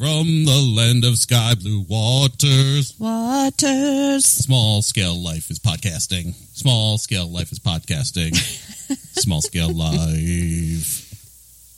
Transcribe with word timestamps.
From 0.00 0.46
the 0.46 0.74
land 0.74 1.04
of 1.04 1.18
sky 1.18 1.54
blue 1.54 1.84
waters. 1.86 2.94
Waters. 2.98 4.24
Small 4.24 4.80
scale 4.80 5.14
life 5.14 5.50
is 5.50 5.58
podcasting. 5.58 6.32
Small 6.54 6.96
scale 6.96 7.30
life 7.30 7.52
is 7.52 7.58
podcasting. 7.58 8.34
Small 9.20 9.42
scale 9.42 9.70
life. 9.70 11.04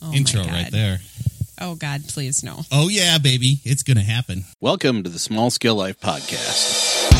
Oh 0.01 0.13
Intro 0.13 0.45
right 0.45 0.71
there. 0.71 1.01
Oh 1.59 1.75
God, 1.75 2.07
please 2.07 2.45
no. 2.45 2.61
Oh, 2.71 2.87
yeah, 2.87 3.17
baby. 3.17 3.59
It's 3.65 3.83
going 3.83 3.97
to 3.97 4.03
happen. 4.03 4.45
Welcome 4.61 5.03
to 5.03 5.09
the 5.09 5.19
Small 5.19 5.49
Scale 5.49 5.75
Life 5.75 5.99
Podcast. 5.99 7.12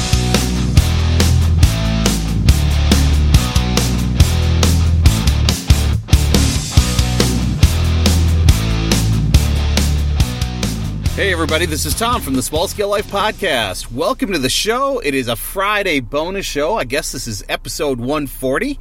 Hey, 11.15 11.31
everybody, 11.31 11.67
this 11.67 11.85
is 11.85 11.93
Tom 11.93 12.23
from 12.23 12.33
the 12.33 12.41
Small 12.41 12.67
Scale 12.67 12.89
Life 12.89 13.05
Podcast. 13.05 13.91
Welcome 13.91 14.31
to 14.31 14.39
the 14.39 14.49
show. 14.49 14.97
It 14.97 15.13
is 15.13 15.27
a 15.27 15.35
Friday 15.35 15.99
bonus 15.99 16.43
show. 16.43 16.75
I 16.75 16.85
guess 16.85 17.11
this 17.11 17.27
is 17.27 17.43
episode 17.47 17.99
140, 17.99 18.79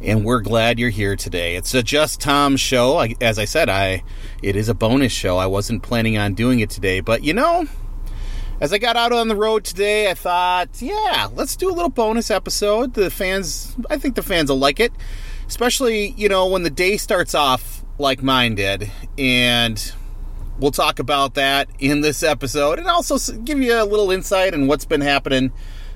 and 0.00 0.24
we're 0.24 0.38
glad 0.38 0.78
you're 0.78 0.90
here 0.90 1.16
today. 1.16 1.56
It's 1.56 1.74
a 1.74 1.82
Just 1.82 2.20
Tom 2.20 2.56
show. 2.56 2.98
I, 2.98 3.16
as 3.20 3.40
I 3.40 3.44
said, 3.44 3.68
I 3.68 4.04
it 4.40 4.54
is 4.54 4.68
a 4.68 4.74
bonus 4.74 5.10
show. 5.10 5.36
I 5.36 5.46
wasn't 5.46 5.82
planning 5.82 6.16
on 6.16 6.34
doing 6.34 6.60
it 6.60 6.70
today, 6.70 7.00
but 7.00 7.24
you 7.24 7.34
know, 7.34 7.66
as 8.60 8.72
I 8.72 8.78
got 8.78 8.96
out 8.96 9.12
on 9.12 9.26
the 9.26 9.34
road 9.34 9.64
today, 9.64 10.08
I 10.08 10.14
thought, 10.14 10.80
yeah, 10.80 11.26
let's 11.34 11.56
do 11.56 11.68
a 11.68 11.74
little 11.74 11.90
bonus 11.90 12.30
episode. 12.30 12.94
The 12.94 13.10
fans, 13.10 13.74
I 13.90 13.98
think 13.98 14.14
the 14.14 14.22
fans 14.22 14.48
will 14.48 14.60
like 14.60 14.78
it, 14.78 14.92
especially, 15.48 16.10
you 16.10 16.28
know, 16.28 16.46
when 16.46 16.62
the 16.62 16.70
day 16.70 16.96
starts 16.98 17.34
off 17.34 17.84
like 17.98 18.22
mine 18.22 18.54
did. 18.54 18.92
And 19.18 19.92
we'll 20.58 20.70
talk 20.70 20.98
about 20.98 21.34
that 21.34 21.68
in 21.78 22.00
this 22.00 22.22
episode 22.22 22.78
and 22.78 22.88
also 22.88 23.18
give 23.38 23.60
you 23.60 23.74
a 23.74 23.84
little 23.84 24.10
insight 24.10 24.54
on 24.54 24.66
what's 24.66 24.84
been 24.84 25.00
happening 25.00 25.52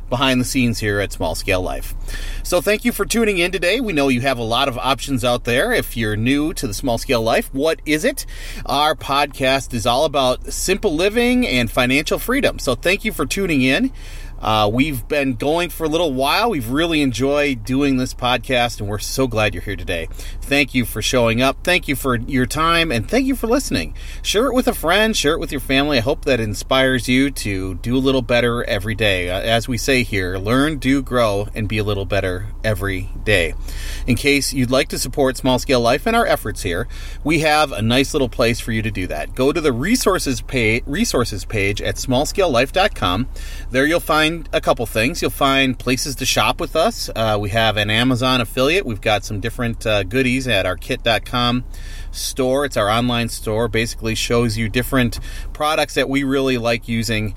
behind 0.09 0.41
the 0.41 0.45
scenes 0.45 0.79
here 0.79 1.01
at 1.01 1.13
Small 1.13 1.35
Scale 1.35 1.61
Life. 1.61 1.95
So 2.43 2.61
thank 2.61 2.85
you 2.85 2.93
for 2.93 3.05
tuning 3.05 3.39
in 3.39 3.53
today. 3.53 3.81
We 3.81 3.93
know 3.93 4.09
you 4.09 4.23
have 4.23 4.39
a 4.39 4.43
lot 4.43 4.69
of 4.69 4.79
options 4.79 5.25
out 5.25 5.45
there. 5.45 5.73
If 5.73 5.97
you're 5.97 6.17
new 6.17 6.55
to 6.55 6.67
the 6.67 6.75
Small 6.75 6.99
Scale 6.99 7.23
Life, 7.23 7.53
what 7.53 7.81
is 7.85 8.05
it? 8.05 8.25
Our 8.67 8.95
podcast 8.95 9.75
is 9.75 9.87
all 9.87 10.05
about 10.05 10.53
simple 10.53 10.95
living 10.95 11.47
and 11.47 11.71
financial 11.71 12.19
freedom. 12.19 12.59
So 12.59 12.75
thank 12.75 13.05
you 13.05 13.13
for 13.13 13.27
tuning 13.27 13.63
in. 13.63 13.93
Uh, 14.41 14.71
we've 14.73 15.07
been 15.09 15.35
going 15.35 15.69
for 15.69 15.85
a 15.85 15.89
little 15.89 16.13
while. 16.13 16.51
We've 16.51 16.69
really 16.71 17.03
enjoyed 17.03 17.65
doing 17.65 17.97
this 17.97 18.15
podcast, 18.15 18.81
and 18.81 18.89
we're 18.89 18.99
so 18.99 19.27
glad 19.27 19.55
you're 19.55 19.63
here 19.63 19.77
today. 19.77 20.09
Thank 20.43 20.75
you 20.75 20.85
for 20.85 21.03
showing 21.03 21.43
up. 21.43 21.65
Thank 21.65 21.89
you 21.89 21.97
for 21.97 22.17
your 22.17 22.47
time, 22.47 22.93
and 22.93 23.09
thank 23.09 23.27
you 23.27 23.35
for 23.35 23.47
listening. 23.47 23.95
Share 24.23 24.47
it 24.47 24.55
with 24.55 24.69
a 24.69 24.75
friend, 24.75 25.17
share 25.17 25.33
it 25.33 25.41
with 25.41 25.51
your 25.51 25.61
family. 25.61 25.99
I 25.99 26.03
hope 26.03 26.25
that 26.25 26.41
inspires 26.41 27.09
you 27.09 27.31
to 27.33 27.75
do 27.77 27.97
a 27.97 27.99
little 27.99 28.23
better 28.23 28.63
every 28.65 28.95
day. 28.95 29.31
Uh, 29.31 29.41
as 29.41 29.67
we 29.67 29.77
say 29.77 30.03
here, 30.03 30.39
learn, 30.39 30.79
do, 30.79 31.03
grow, 31.03 31.49
and 31.55 31.69
be 31.69 31.79
a 31.79 31.85
little 31.85 32.05
better 32.05 32.47
every 32.63 33.11
day. 33.25 33.55
In 34.07 34.15
case 34.17 34.53
you'd 34.53 34.71
like 34.71 34.89
to 34.89 34.99
support 34.99 35.37
Small 35.37 35.59
Scale 35.59 35.81
Life 35.81 36.07
and 36.07 36.15
our 36.15 36.27
efforts 36.27 36.63
here, 36.63 36.87
we 37.25 37.41
have 37.41 37.73
a 37.73 37.83
nice 37.83 38.15
little 38.15 38.29
place 38.29 38.61
for 38.61 38.73
you 38.73 38.83
to 38.83 38.91
do 38.91 39.07
that. 39.09 39.35
Go 39.35 39.53
to 39.53 39.61
the 39.61 39.73
resources 39.73 40.41
page, 40.43 40.85
resources 40.87 41.45
page 41.45 41.83
at 41.83 41.97
smallscalelife.com. 41.97 43.29
There 43.71 43.87
you'll 43.87 44.01
find 44.01 44.28
a 44.53 44.61
couple 44.61 44.87
things. 44.87 45.21
You'll 45.23 45.31
find 45.31 45.79
places 45.79 46.15
to 46.17 46.27
shop 46.27 46.61
with 46.61 46.77
us. 46.77 47.11
Uh, 47.15 47.39
we 47.41 47.51
have 47.51 47.77
an 47.77 47.91
Amazon 47.91 48.41
affiliate. 48.41 48.87
We've 48.87 49.01
got 49.01 49.25
some 49.25 49.41
different 49.41 49.87
uh, 49.87 50.03
goodies 50.03 50.47
at 50.49 50.67
our 50.67 50.77
kit.com 50.77 51.65
store. 52.11 52.65
It's 52.65 52.77
our 52.77 52.89
online 52.89 53.29
store. 53.29 53.69
Basically 53.69 54.15
shows 54.15 54.57
you 54.57 54.69
different 54.69 55.21
products 55.53 55.95
that 55.95 56.09
we 56.09 56.25
really 56.25 56.59
like 56.59 56.89
using 56.89 57.35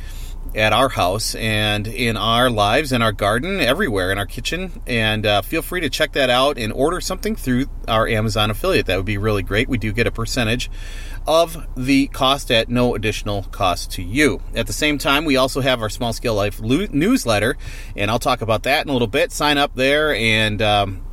at 0.53 0.73
our 0.73 0.89
house 0.89 1.35
and 1.35 1.87
in 1.87 2.17
our 2.17 2.49
lives, 2.49 2.91
in 2.91 3.01
our 3.01 3.11
garden, 3.11 3.59
everywhere, 3.59 4.11
in 4.11 4.17
our 4.17 4.25
kitchen. 4.25 4.81
And 4.85 5.25
uh, 5.25 5.41
feel 5.41 5.61
free 5.61 5.81
to 5.81 5.89
check 5.89 6.13
that 6.13 6.29
out 6.29 6.57
and 6.57 6.73
order 6.73 6.99
something 7.01 7.35
through 7.35 7.67
our 7.87 8.07
Amazon 8.07 8.51
affiliate. 8.51 8.85
That 8.87 8.97
would 8.97 9.05
be 9.05 9.17
really 9.17 9.43
great. 9.43 9.69
We 9.69 9.77
do 9.77 9.91
get 9.91 10.07
a 10.07 10.11
percentage 10.11 10.69
of 11.27 11.67
the 11.75 12.07
cost 12.07 12.51
at 12.51 12.69
no 12.69 12.95
additional 12.95 13.43
cost 13.43 13.91
to 13.91 14.03
you. 14.03 14.41
At 14.55 14.67
the 14.67 14.73
same 14.73 14.97
time, 14.97 15.25
we 15.25 15.37
also 15.37 15.61
have 15.61 15.81
our 15.81 15.89
Small 15.89 16.13
Scale 16.13 16.35
Life 16.35 16.59
lo- 16.59 16.87
newsletter, 16.91 17.57
and 17.95 18.09
I'll 18.09 18.19
talk 18.19 18.41
about 18.41 18.63
that 18.63 18.85
in 18.85 18.89
a 18.89 18.93
little 18.93 19.07
bit. 19.07 19.31
Sign 19.31 19.57
up 19.57 19.75
there 19.75 20.13
and. 20.15 20.61
Um, 20.61 21.03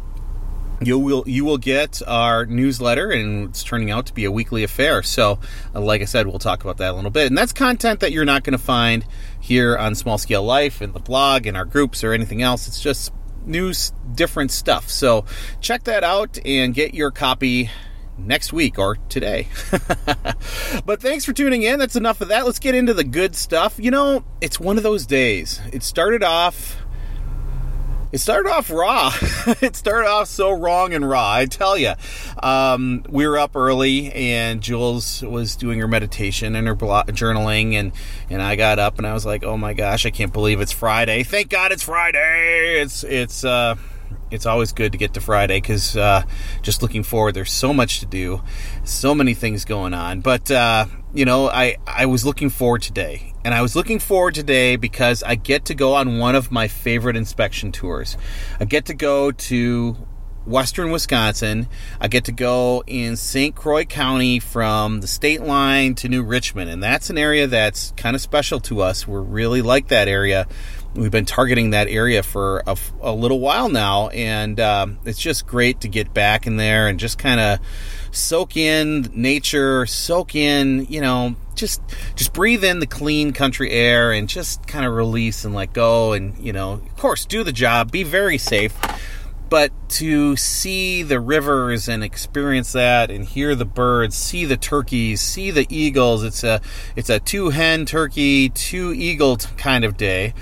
you 0.80 0.98
will 0.98 1.24
you 1.26 1.44
will 1.44 1.58
get 1.58 2.00
our 2.06 2.46
newsletter 2.46 3.10
and 3.10 3.48
it's 3.48 3.62
turning 3.62 3.90
out 3.90 4.06
to 4.06 4.14
be 4.14 4.24
a 4.24 4.30
weekly 4.30 4.62
affair 4.62 5.02
so 5.02 5.38
uh, 5.74 5.80
like 5.80 6.00
i 6.00 6.04
said 6.04 6.26
we'll 6.26 6.38
talk 6.38 6.62
about 6.62 6.76
that 6.76 6.92
a 6.92 6.94
little 6.94 7.10
bit 7.10 7.26
and 7.26 7.36
that's 7.36 7.52
content 7.52 8.00
that 8.00 8.12
you're 8.12 8.24
not 8.24 8.44
going 8.44 8.56
to 8.56 8.62
find 8.62 9.04
here 9.40 9.76
on 9.76 9.94
small 9.94 10.18
scale 10.18 10.42
life 10.42 10.80
in 10.80 10.92
the 10.92 11.00
blog 11.00 11.46
in 11.46 11.56
our 11.56 11.64
groups 11.64 12.04
or 12.04 12.12
anything 12.12 12.42
else 12.42 12.68
it's 12.68 12.80
just 12.80 13.12
news 13.44 13.92
different 14.14 14.50
stuff 14.50 14.88
so 14.88 15.24
check 15.60 15.84
that 15.84 16.04
out 16.04 16.38
and 16.44 16.74
get 16.74 16.94
your 16.94 17.10
copy 17.10 17.70
next 18.18 18.52
week 18.52 18.78
or 18.78 18.96
today. 19.08 19.48
but 20.84 21.00
thanks 21.00 21.24
for 21.24 21.32
tuning 21.32 21.62
in. 21.62 21.78
That's 21.78 21.96
enough 21.96 22.20
of 22.20 22.28
that. 22.28 22.44
Let's 22.44 22.58
get 22.58 22.74
into 22.74 22.94
the 22.94 23.04
good 23.04 23.36
stuff. 23.36 23.78
You 23.78 23.90
know, 23.90 24.24
it's 24.40 24.58
one 24.58 24.76
of 24.76 24.82
those 24.82 25.06
days. 25.06 25.60
It 25.72 25.82
started 25.82 26.22
off 26.22 26.82
it 28.12 28.18
started 28.18 28.50
off 28.50 28.70
raw. 28.70 29.12
it 29.60 29.76
started 29.76 30.08
off 30.08 30.28
so 30.28 30.50
wrong 30.50 30.94
and 30.94 31.08
raw. 31.08 31.32
I 31.32 31.46
tell 31.46 31.76
you, 31.76 31.94
um, 32.42 33.04
we 33.08 33.26
were 33.26 33.38
up 33.38 33.54
early, 33.54 34.12
and 34.12 34.60
Jules 34.60 35.22
was 35.22 35.56
doing 35.56 35.78
her 35.80 35.88
meditation 35.88 36.56
and 36.56 36.66
her 36.66 36.74
blo- 36.74 37.02
journaling, 37.08 37.74
and 37.74 37.92
and 38.30 38.42
I 38.42 38.56
got 38.56 38.78
up 38.78 38.98
and 38.98 39.06
I 39.06 39.14
was 39.14 39.26
like, 39.26 39.44
oh 39.44 39.56
my 39.56 39.74
gosh, 39.74 40.06
I 40.06 40.10
can't 40.10 40.32
believe 40.32 40.60
it's 40.60 40.72
Friday. 40.72 41.22
Thank 41.22 41.50
God 41.50 41.72
it's 41.72 41.82
Friday. 41.82 42.80
It's 42.80 43.04
it's. 43.04 43.44
Uh, 43.44 43.76
it's 44.30 44.46
always 44.46 44.72
good 44.72 44.92
to 44.92 44.98
get 44.98 45.14
to 45.14 45.20
Friday 45.20 45.58
because 45.58 45.96
uh, 45.96 46.22
just 46.62 46.82
looking 46.82 47.02
forward, 47.02 47.32
there's 47.32 47.52
so 47.52 47.72
much 47.72 48.00
to 48.00 48.06
do, 48.06 48.42
so 48.84 49.14
many 49.14 49.34
things 49.34 49.64
going 49.64 49.94
on. 49.94 50.20
But 50.20 50.50
uh, 50.50 50.86
you 51.14 51.24
know, 51.24 51.48
I 51.48 51.76
I 51.86 52.06
was 52.06 52.24
looking 52.24 52.50
forward 52.50 52.82
today, 52.82 53.27
and 53.44 53.54
I 53.54 53.62
was 53.62 53.76
looking 53.76 53.98
forward 53.98 54.34
today 54.34 54.76
because 54.76 55.22
I 55.22 55.34
get 55.34 55.66
to 55.66 55.74
go 55.74 55.94
on 55.94 56.18
one 56.18 56.34
of 56.34 56.50
my 56.50 56.68
favorite 56.68 57.16
inspection 57.16 57.72
tours. 57.72 58.16
I 58.60 58.64
get 58.64 58.86
to 58.86 58.94
go 58.94 59.30
to 59.30 59.96
western 60.48 60.90
Wisconsin. 60.90 61.68
I 62.00 62.08
get 62.08 62.24
to 62.24 62.32
go 62.32 62.82
in 62.86 63.16
St. 63.16 63.54
Croix 63.54 63.84
County 63.84 64.38
from 64.38 65.00
the 65.00 65.06
state 65.06 65.42
line 65.42 65.94
to 65.96 66.08
New 66.08 66.22
Richmond, 66.22 66.70
and 66.70 66.82
that's 66.82 67.10
an 67.10 67.18
area 67.18 67.46
that's 67.46 67.92
kind 67.96 68.16
of 68.16 68.22
special 68.22 68.60
to 68.60 68.80
us. 68.80 69.06
We're 69.06 69.20
really 69.20 69.62
like 69.62 69.88
that 69.88 70.08
area. 70.08 70.48
We've 70.94 71.10
been 71.10 71.26
targeting 71.26 71.70
that 71.70 71.88
area 71.88 72.22
for 72.22 72.62
a, 72.66 72.76
a 73.02 73.12
little 73.12 73.40
while 73.40 73.68
now, 73.68 74.08
and 74.08 74.58
um, 74.58 74.98
it's 75.04 75.18
just 75.18 75.46
great 75.46 75.82
to 75.82 75.88
get 75.88 76.12
back 76.14 76.46
in 76.46 76.56
there 76.56 76.88
and 76.88 76.98
just 76.98 77.18
kind 77.18 77.38
of 77.38 77.58
soak 78.18 78.56
in 78.56 79.10
nature, 79.14 79.86
soak 79.86 80.34
in, 80.34 80.86
you 80.88 81.00
know, 81.00 81.36
just 81.54 81.82
just 82.14 82.32
breathe 82.32 82.64
in 82.64 82.78
the 82.78 82.86
clean 82.86 83.32
country 83.32 83.70
air 83.70 84.12
and 84.12 84.28
just 84.28 84.66
kind 84.66 84.86
of 84.86 84.92
release 84.92 85.44
and 85.44 85.54
let 85.54 85.72
go 85.72 86.12
and 86.12 86.38
you 86.38 86.52
know 86.52 86.74
of 86.74 86.96
course 86.96 87.26
do 87.26 87.42
the 87.42 87.52
job 87.52 87.90
be 87.90 88.02
very 88.02 88.38
safe. 88.38 88.74
But 89.50 89.72
to 89.90 90.36
see 90.36 91.02
the 91.02 91.18
rivers 91.18 91.88
and 91.88 92.04
experience 92.04 92.72
that 92.72 93.10
and 93.10 93.24
hear 93.24 93.54
the 93.54 93.64
birds 93.64 94.14
see 94.14 94.44
the 94.44 94.58
turkeys 94.58 95.22
see 95.22 95.50
the 95.50 95.66
eagles 95.70 96.22
it's 96.22 96.44
a 96.44 96.60
it's 96.96 97.08
a 97.08 97.18
two 97.18 97.48
hen 97.48 97.86
turkey 97.86 98.50
two 98.50 98.92
eagle 98.92 99.38
kind 99.56 99.86
of 99.86 99.96
day 99.96 100.34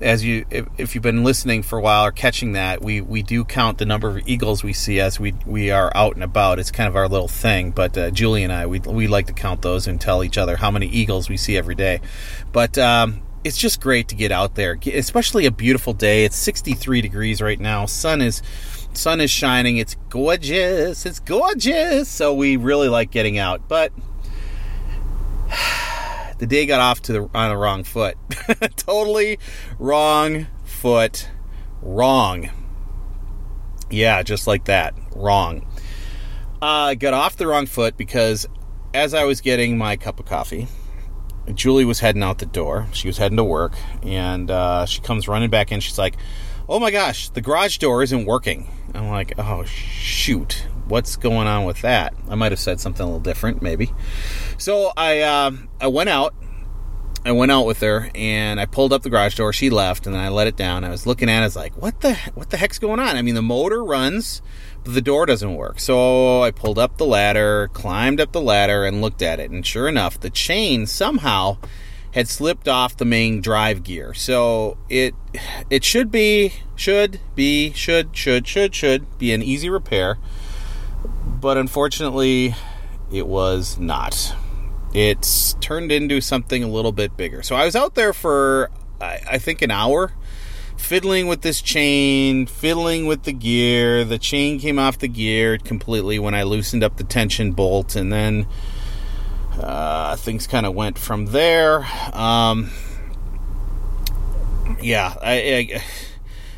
as 0.00 0.24
you 0.24 0.44
if, 0.50 0.66
if 0.76 0.94
you've 0.94 1.02
been 1.02 1.22
listening 1.22 1.62
for 1.62 1.78
a 1.78 1.82
while 1.82 2.04
or 2.04 2.10
catching 2.10 2.52
that 2.52 2.82
we 2.82 3.00
we 3.00 3.22
do 3.22 3.44
count 3.44 3.78
the 3.78 3.86
number 3.86 4.08
of 4.08 4.26
eagles 4.26 4.64
we 4.64 4.72
see 4.72 4.98
as 4.98 5.20
we 5.20 5.32
we 5.46 5.70
are 5.70 5.92
out 5.94 6.14
and 6.14 6.24
about 6.24 6.58
it's 6.58 6.70
kind 6.70 6.88
of 6.88 6.96
our 6.96 7.08
little 7.08 7.28
thing 7.28 7.70
but 7.70 7.96
uh, 7.96 8.10
julie 8.10 8.42
and 8.42 8.52
i 8.52 8.66
we, 8.66 8.80
we 8.80 9.06
like 9.06 9.26
to 9.26 9.32
count 9.32 9.62
those 9.62 9.86
and 9.86 10.00
tell 10.00 10.24
each 10.24 10.36
other 10.36 10.56
how 10.56 10.70
many 10.70 10.86
eagles 10.88 11.28
we 11.28 11.36
see 11.36 11.56
every 11.56 11.74
day 11.76 12.00
but 12.52 12.76
um 12.76 13.22
it's 13.44 13.58
just 13.58 13.78
great 13.78 14.08
to 14.08 14.14
get 14.14 14.32
out 14.32 14.54
there, 14.54 14.78
especially 14.94 15.44
a 15.44 15.50
beautiful 15.50 15.92
day. 15.92 16.24
It's 16.24 16.34
63 16.34 17.02
degrees 17.02 17.42
right 17.42 17.60
now. 17.60 17.84
Sun 17.84 18.22
is 18.22 18.42
sun 18.94 19.20
is 19.20 19.30
shining. 19.30 19.76
It's 19.76 19.96
gorgeous. 20.08 21.04
It's 21.04 21.20
gorgeous. 21.20 22.08
So 22.08 22.32
we 22.32 22.56
really 22.56 22.88
like 22.88 23.10
getting 23.10 23.38
out. 23.38 23.68
But 23.68 23.92
the 26.38 26.46
day 26.46 26.66
got 26.66 26.80
off 26.80 27.02
to 27.02 27.12
the 27.12 27.30
on 27.34 27.50
the 27.50 27.56
wrong 27.56 27.84
foot. 27.84 28.16
totally 28.76 29.38
wrong 29.78 30.46
foot. 30.64 31.28
Wrong. 31.82 32.50
Yeah, 33.90 34.22
just 34.22 34.46
like 34.46 34.64
that. 34.64 34.94
Wrong. 35.14 35.66
Uh, 36.62 36.94
got 36.94 37.14
off 37.14 37.36
the 37.36 37.46
wrong 37.46 37.66
foot 37.66 37.96
because 37.96 38.46
as 38.94 39.12
I 39.12 39.24
was 39.24 39.40
getting 39.40 39.76
my 39.76 39.96
cup 39.96 40.18
of 40.18 40.26
coffee, 40.26 40.68
Julie 41.52 41.84
was 41.84 42.00
heading 42.00 42.22
out 42.22 42.38
the 42.38 42.46
door. 42.46 42.86
She 42.92 43.06
was 43.06 43.18
heading 43.18 43.36
to 43.36 43.44
work, 43.44 43.74
and 44.02 44.50
uh, 44.50 44.86
she 44.86 45.00
comes 45.00 45.28
running 45.28 45.50
back 45.50 45.72
in. 45.72 45.80
She's 45.80 45.98
like, 45.98 46.16
"Oh 46.68 46.80
my 46.80 46.90
gosh, 46.90 47.28
the 47.30 47.40
garage 47.40 47.78
door 47.78 48.02
isn't 48.02 48.24
working." 48.24 48.70
I'm 48.94 49.08
like, 49.10 49.34
"Oh 49.38 49.64
shoot, 49.64 50.66
what's 50.86 51.16
going 51.16 51.46
on 51.46 51.64
with 51.64 51.82
that?" 51.82 52.14
I 52.28 52.34
might 52.34 52.52
have 52.52 52.60
said 52.60 52.80
something 52.80 53.02
a 53.02 53.06
little 53.06 53.20
different, 53.20 53.60
maybe. 53.60 53.92
So 54.58 54.92
I 54.96 55.20
uh, 55.20 55.52
I 55.80 55.86
went 55.88 56.08
out. 56.08 56.34
I 57.26 57.32
went 57.32 57.50
out 57.50 57.64
with 57.64 57.80
her 57.80 58.10
and 58.14 58.60
I 58.60 58.66
pulled 58.66 58.92
up 58.92 59.02
the 59.02 59.08
garage 59.08 59.36
door. 59.36 59.50
She 59.54 59.70
left 59.70 60.04
and 60.04 60.14
then 60.14 60.22
I 60.22 60.28
let 60.28 60.46
it 60.46 60.56
down. 60.56 60.84
I 60.84 60.90
was 60.90 61.06
looking 61.06 61.30
at 61.30 61.38
it. 61.38 61.40
I 61.40 61.44
was 61.44 61.56
like, 61.56 61.74
what 61.80 62.02
the 62.02 62.14
what 62.34 62.50
the 62.50 62.58
heck's 62.58 62.78
going 62.78 63.00
on? 63.00 63.16
I 63.16 63.22
mean, 63.22 63.34
the 63.34 63.40
motor 63.40 63.82
runs, 63.82 64.42
but 64.84 64.92
the 64.92 65.00
door 65.00 65.24
doesn't 65.24 65.54
work. 65.54 65.80
So 65.80 66.42
I 66.42 66.50
pulled 66.50 66.78
up 66.78 66.98
the 66.98 67.06
ladder, 67.06 67.68
climbed 67.72 68.20
up 68.20 68.32
the 68.32 68.42
ladder, 68.42 68.84
and 68.84 69.00
looked 69.00 69.22
at 69.22 69.40
it. 69.40 69.50
And 69.50 69.64
sure 69.64 69.88
enough, 69.88 70.20
the 70.20 70.28
chain 70.28 70.86
somehow 70.86 71.56
had 72.12 72.28
slipped 72.28 72.68
off 72.68 72.96
the 72.96 73.04
main 73.04 73.40
drive 73.40 73.82
gear. 73.82 74.12
So 74.12 74.76
it 74.90 75.14
it 75.70 75.82
should 75.82 76.10
be 76.10 76.52
should 76.76 77.20
be 77.34 77.72
should 77.72 78.14
should 78.14 78.46
should 78.46 78.74
should 78.74 79.18
be 79.18 79.32
an 79.32 79.42
easy 79.42 79.70
repair. 79.70 80.18
But 81.24 81.56
unfortunately, 81.56 82.54
it 83.10 83.26
was 83.26 83.78
not. 83.78 84.34
It's 84.94 85.54
turned 85.54 85.90
into 85.90 86.20
something 86.20 86.62
a 86.62 86.68
little 86.68 86.92
bit 86.92 87.16
bigger. 87.16 87.42
So 87.42 87.56
I 87.56 87.64
was 87.64 87.74
out 87.74 87.94
there 87.96 88.12
for 88.12 88.70
I, 89.00 89.20
I 89.32 89.38
think 89.38 89.60
an 89.60 89.70
hour 89.70 90.12
fiddling 90.76 91.26
with 91.26 91.40
this 91.40 91.62
chain, 91.62 92.46
fiddling 92.46 93.06
with 93.06 93.24
the 93.24 93.32
gear. 93.32 94.04
The 94.04 94.18
chain 94.18 94.58
came 94.60 94.78
off 94.78 94.98
the 94.98 95.08
gear 95.08 95.58
completely 95.58 96.18
when 96.18 96.34
I 96.34 96.42
loosened 96.42 96.84
up 96.84 96.96
the 96.96 97.04
tension 97.04 97.52
bolt, 97.52 97.96
and 97.96 98.12
then 98.12 98.46
uh, 99.58 100.16
things 100.16 100.46
kind 100.46 100.66
of 100.66 100.74
went 100.74 100.98
from 100.98 101.26
there. 101.26 101.86
Um, 102.12 102.70
yeah, 104.80 105.14
I, 105.22 105.32
I, 105.32 105.82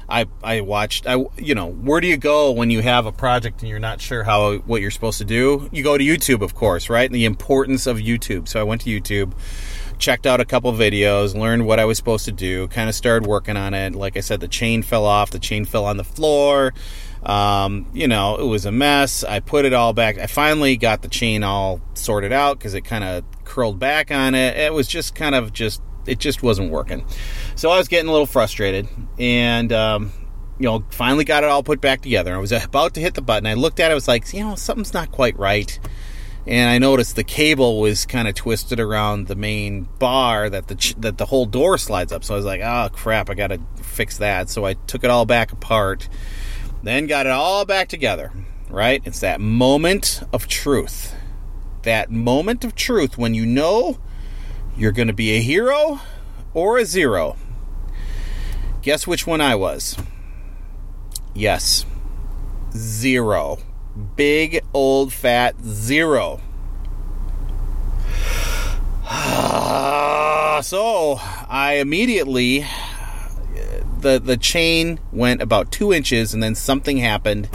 I, 0.08 0.26
I 0.43 0.61
watched. 0.61 1.06
I, 1.06 1.25
you 1.37 1.55
know, 1.55 1.67
where 1.67 2.00
do 2.00 2.06
you 2.06 2.17
go 2.17 2.53
when 2.53 2.70
you 2.70 2.82
have 2.82 3.06
a 3.06 3.12
project 3.12 3.62
and 3.62 3.69
you're 3.69 3.79
not 3.79 4.00
sure 4.00 4.23
how 4.23 4.56
what 4.58 4.81
you're 4.81 4.91
supposed 4.91 5.19
to 5.19 5.25
do? 5.25 5.69
You 5.73 5.82
go 5.82 5.99
to 5.99 6.05
YouTube, 6.05 6.43
of 6.43 6.55
course, 6.55 6.88
right? 6.88 7.11
The 7.11 7.25
importance 7.25 7.87
of 7.87 7.99
YouTube. 7.99 8.49
So 8.49 8.61
I 8.61 8.62
went 8.62 8.82
to 8.82 8.91
YouTube 8.91 9.32
checked 9.99 10.26
out 10.26 10.41
a 10.41 10.44
couple 10.44 10.73
videos, 10.73 11.35
learned 11.35 11.67
what 11.67 11.81
I 11.81 11.85
was 11.85 11.97
supposed 11.97 12.26
to 12.26 12.32
do, 12.32 12.69
kind 12.69 12.88
of 12.88 12.94
started 12.94 13.26
working 13.26 13.56
on 13.56 13.75
it. 13.75 13.94
Like 13.94 14.17
I 14.17 14.20
said, 14.20 14.41
the 14.41 14.49
chain 14.49 14.82
fell 14.82 15.05
off, 15.05 15.31
the 15.31 15.38
chain 15.38 15.64
fell 15.64 15.85
on 15.85 15.97
the 15.97 16.05
floor. 16.05 16.75
Um, 17.23 17.87
you 17.93 18.06
know, 18.06 18.37
it 18.37 18.44
was 18.44 18.67
a 18.67 18.73
mess. 18.73 19.25
I 19.25 19.41
put 19.41 19.64
it 19.64 19.73
all 19.73 19.93
back. 19.93 20.19
I 20.19 20.26
finally 20.26 20.76
got 20.76 21.03
the 21.03 21.08
chain 21.08 21.43
all 21.43 21.81
sorted 21.94 22.32
out 22.32 22.58
because 22.58 22.75
it 22.75 22.82
kind 22.82 23.05
of 23.05 23.25
curled 23.44 23.79
back 23.79 24.11
on 24.11 24.35
it. 24.35 24.56
It 24.56 24.73
was 24.73 24.87
just 24.87 25.14
kind 25.14 25.35
of 25.35 25.53
just, 25.53 25.82
it 26.06 26.19
just 26.19 26.43
wasn't 26.43 26.70
working. 26.70 27.05
So 27.55 27.70
I 27.70 27.79
was 27.79 27.88
getting 27.88 28.08
a 28.08 28.12
little 28.12 28.26
frustrated 28.26 28.88
and, 29.19 29.73
um, 29.73 30.12
you 30.58 30.67
know, 30.67 30.85
finally 30.91 31.25
got 31.25 31.44
it 31.44 31.50
all 31.50 31.62
put 31.62 31.81
back 31.81 32.00
together. 32.00 32.35
I 32.35 32.38
was 32.38 32.53
about 32.53 32.94
to 32.94 33.00
hit 33.00 33.14
the 33.14 33.23
button. 33.23 33.47
I 33.47 33.55
looked 33.55 33.81
at 33.81 33.91
it, 33.91 33.93
I 33.93 33.94
was 33.94 34.08
like, 34.08 34.32
you 34.32 34.41
know, 34.41 34.55
something's 34.55 34.94
not 34.94 35.12
quite 35.12 35.38
right 35.38 35.79
and 36.47 36.70
I 36.70 36.79
noticed 36.79 37.17
the 37.17 37.25
cable 37.25 37.81
was 37.81 38.06
kind 38.06 38.29
of 38.29 38.35
twisted 38.35 38.79
around 38.79 39.26
the 39.26 39.35
main 39.35 39.88
bar 39.99 40.49
that 40.49 40.69
the 40.69 40.94
that 40.99 41.19
the 41.19 41.26
whole 41.26 41.47
door 41.47 41.76
slides 41.76 42.12
up. 42.12 42.23
So 42.23 42.35
I 42.35 42.37
was 42.37 42.47
like, 42.47 42.61
"Oh 42.61 42.88
crap, 42.93 43.29
I 43.29 43.35
got 43.35 43.49
to 43.49 43.61
fix 43.82 44.19
that." 44.19 44.49
So 44.49 44.64
I 44.64 44.75
took 44.75 45.03
it 45.03 45.11
all 45.11 45.26
back 45.26 45.50
apart, 45.53 46.08
then 46.82 47.06
got 47.06 47.26
it 47.26 47.32
all 47.32 47.64
back 47.64 47.88
together. 47.88 48.32
Right? 48.69 49.03
It's 49.05 49.20
that 49.20 49.41
moment 49.41 50.23
of 50.32 50.47
truth. 50.47 51.14
That 51.82 52.11
moment 52.11 52.64
of 52.64 52.75
truth 52.75 53.19
when 53.19 53.35
you 53.35 53.47
know 53.47 53.99
you're 54.76 54.93
going 54.93 55.08
to 55.08 55.14
be 55.14 55.37
a 55.37 55.40
hero 55.40 56.00
or 56.55 56.78
a 56.78 56.84
zero. 56.84 57.37
Guess 58.82 59.06
which 59.06 59.26
one 59.26 59.40
I 59.40 59.55
was? 59.55 59.96
Yes. 61.34 61.84
Zero 62.73 63.58
big 64.17 64.62
old 64.75 65.12
fat 65.12 65.55
zero. 65.64 66.40
so 70.62 71.19
I 71.49 71.79
immediately 71.81 72.67
the 74.00 74.19
the 74.19 74.37
chain 74.37 75.00
went 75.12 75.40
about 75.40 75.72
two 75.72 75.93
inches 75.93 76.34
and 76.34 76.43
then 76.43 76.55
something 76.55 76.99
happened 76.99 77.49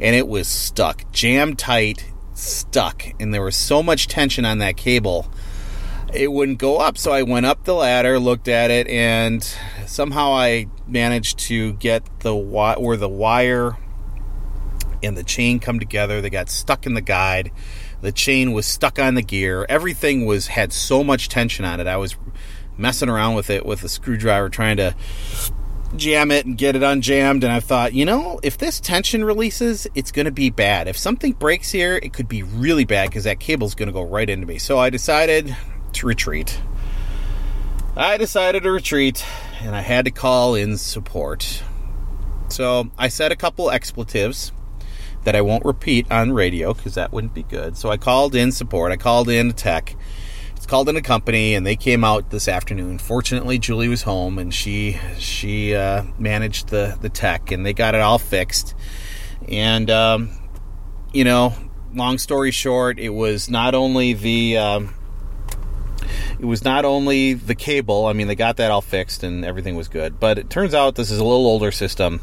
and 0.00 0.16
it 0.16 0.26
was 0.26 0.48
stuck 0.48 1.10
jammed 1.12 1.58
tight 1.58 2.10
stuck 2.34 3.04
and 3.20 3.32
there 3.34 3.42
was 3.42 3.56
so 3.56 3.82
much 3.82 4.08
tension 4.08 4.44
on 4.44 4.58
that 4.58 4.76
cable 4.76 5.30
it 6.12 6.32
wouldn't 6.32 6.58
go 6.58 6.78
up 6.78 6.96
so 6.96 7.12
i 7.12 7.22
went 7.22 7.44
up 7.44 7.64
the 7.64 7.74
ladder 7.74 8.18
looked 8.18 8.48
at 8.48 8.70
it 8.70 8.86
and 8.88 9.44
somehow 9.86 10.32
i 10.32 10.66
managed 10.86 11.38
to 11.38 11.74
get 11.74 12.02
the 12.20 12.34
where 12.34 12.96
the 12.96 13.08
wire 13.08 13.76
and 15.02 15.16
the 15.16 15.22
chain 15.22 15.60
come 15.60 15.78
together. 15.78 16.20
They 16.20 16.30
got 16.30 16.48
stuck 16.48 16.86
in 16.86 16.94
the 16.94 17.00
guide. 17.00 17.50
The 18.00 18.12
chain 18.12 18.52
was 18.52 18.66
stuck 18.66 18.98
on 18.98 19.14
the 19.14 19.22
gear. 19.22 19.66
Everything 19.68 20.26
was 20.26 20.48
had 20.48 20.72
so 20.72 21.02
much 21.02 21.28
tension 21.28 21.64
on 21.64 21.80
it. 21.80 21.86
I 21.86 21.96
was 21.96 22.16
messing 22.76 23.08
around 23.08 23.34
with 23.34 23.50
it 23.50 23.66
with 23.66 23.82
a 23.82 23.88
screwdriver 23.88 24.48
trying 24.48 24.76
to 24.76 24.94
jam 25.96 26.30
it 26.30 26.44
and 26.44 26.56
get 26.56 26.76
it 26.76 26.82
unjammed 26.82 27.42
and 27.42 27.46
I 27.46 27.60
thought, 27.60 27.94
you 27.94 28.04
know, 28.04 28.38
if 28.42 28.58
this 28.58 28.78
tension 28.78 29.24
releases, 29.24 29.86
it's 29.94 30.12
going 30.12 30.26
to 30.26 30.30
be 30.30 30.50
bad. 30.50 30.86
If 30.86 30.98
something 30.98 31.32
breaks 31.32 31.70
here, 31.70 31.98
it 32.02 32.12
could 32.12 32.28
be 32.28 32.42
really 32.42 32.84
bad 32.84 33.10
cuz 33.10 33.24
that 33.24 33.40
cable's 33.40 33.74
going 33.74 33.88
to 33.88 33.92
go 33.92 34.02
right 34.02 34.28
into 34.28 34.46
me. 34.46 34.58
So 34.58 34.78
I 34.78 34.90
decided 34.90 35.56
to 35.94 36.06
retreat. 36.06 36.60
I 37.96 38.16
decided 38.16 38.62
to 38.62 38.70
retreat 38.70 39.24
and 39.60 39.74
I 39.74 39.80
had 39.80 40.04
to 40.04 40.10
call 40.10 40.54
in 40.54 40.76
support. 40.78 41.62
So 42.48 42.90
I 42.96 43.08
said 43.08 43.32
a 43.32 43.36
couple 43.36 43.70
expletives 43.70 44.52
that 45.24 45.34
I 45.36 45.40
won't 45.42 45.64
repeat 45.64 46.10
on 46.10 46.32
radio 46.32 46.72
because 46.72 46.94
that 46.94 47.12
wouldn't 47.12 47.34
be 47.34 47.42
good. 47.42 47.76
So 47.76 47.90
I 47.90 47.96
called 47.96 48.34
in 48.34 48.52
support. 48.52 48.92
I 48.92 48.96
called 48.96 49.28
in 49.28 49.52
tech. 49.52 49.96
It's 50.56 50.66
called 50.66 50.88
in 50.88 50.96
a 50.96 51.02
company, 51.02 51.54
and 51.54 51.66
they 51.66 51.76
came 51.76 52.02
out 52.02 52.30
this 52.30 52.48
afternoon. 52.48 52.98
Fortunately, 52.98 53.58
Julie 53.58 53.88
was 53.88 54.02
home, 54.02 54.38
and 54.38 54.52
she 54.52 54.98
she 55.18 55.74
uh, 55.74 56.04
managed 56.18 56.68
the 56.68 56.98
the 57.00 57.08
tech, 57.08 57.50
and 57.52 57.64
they 57.64 57.72
got 57.72 57.94
it 57.94 58.00
all 58.00 58.18
fixed. 58.18 58.74
And 59.48 59.90
um, 59.90 60.30
you 61.12 61.24
know, 61.24 61.54
long 61.94 62.18
story 62.18 62.50
short, 62.50 62.98
it 62.98 63.10
was 63.10 63.48
not 63.48 63.74
only 63.74 64.14
the 64.14 64.58
um, 64.58 64.94
it 66.38 66.44
was 66.44 66.64
not 66.64 66.84
only 66.84 67.34
the 67.34 67.54
cable. 67.54 68.06
I 68.06 68.12
mean, 68.12 68.26
they 68.26 68.34
got 68.34 68.56
that 68.58 68.70
all 68.70 68.80
fixed 68.80 69.22
and 69.22 69.44
everything 69.44 69.76
was 69.76 69.88
good. 69.88 70.18
But 70.20 70.38
it 70.38 70.50
turns 70.50 70.74
out 70.74 70.94
this 70.94 71.10
is 71.10 71.18
a 71.18 71.24
little 71.24 71.46
older 71.46 71.70
system, 71.72 72.20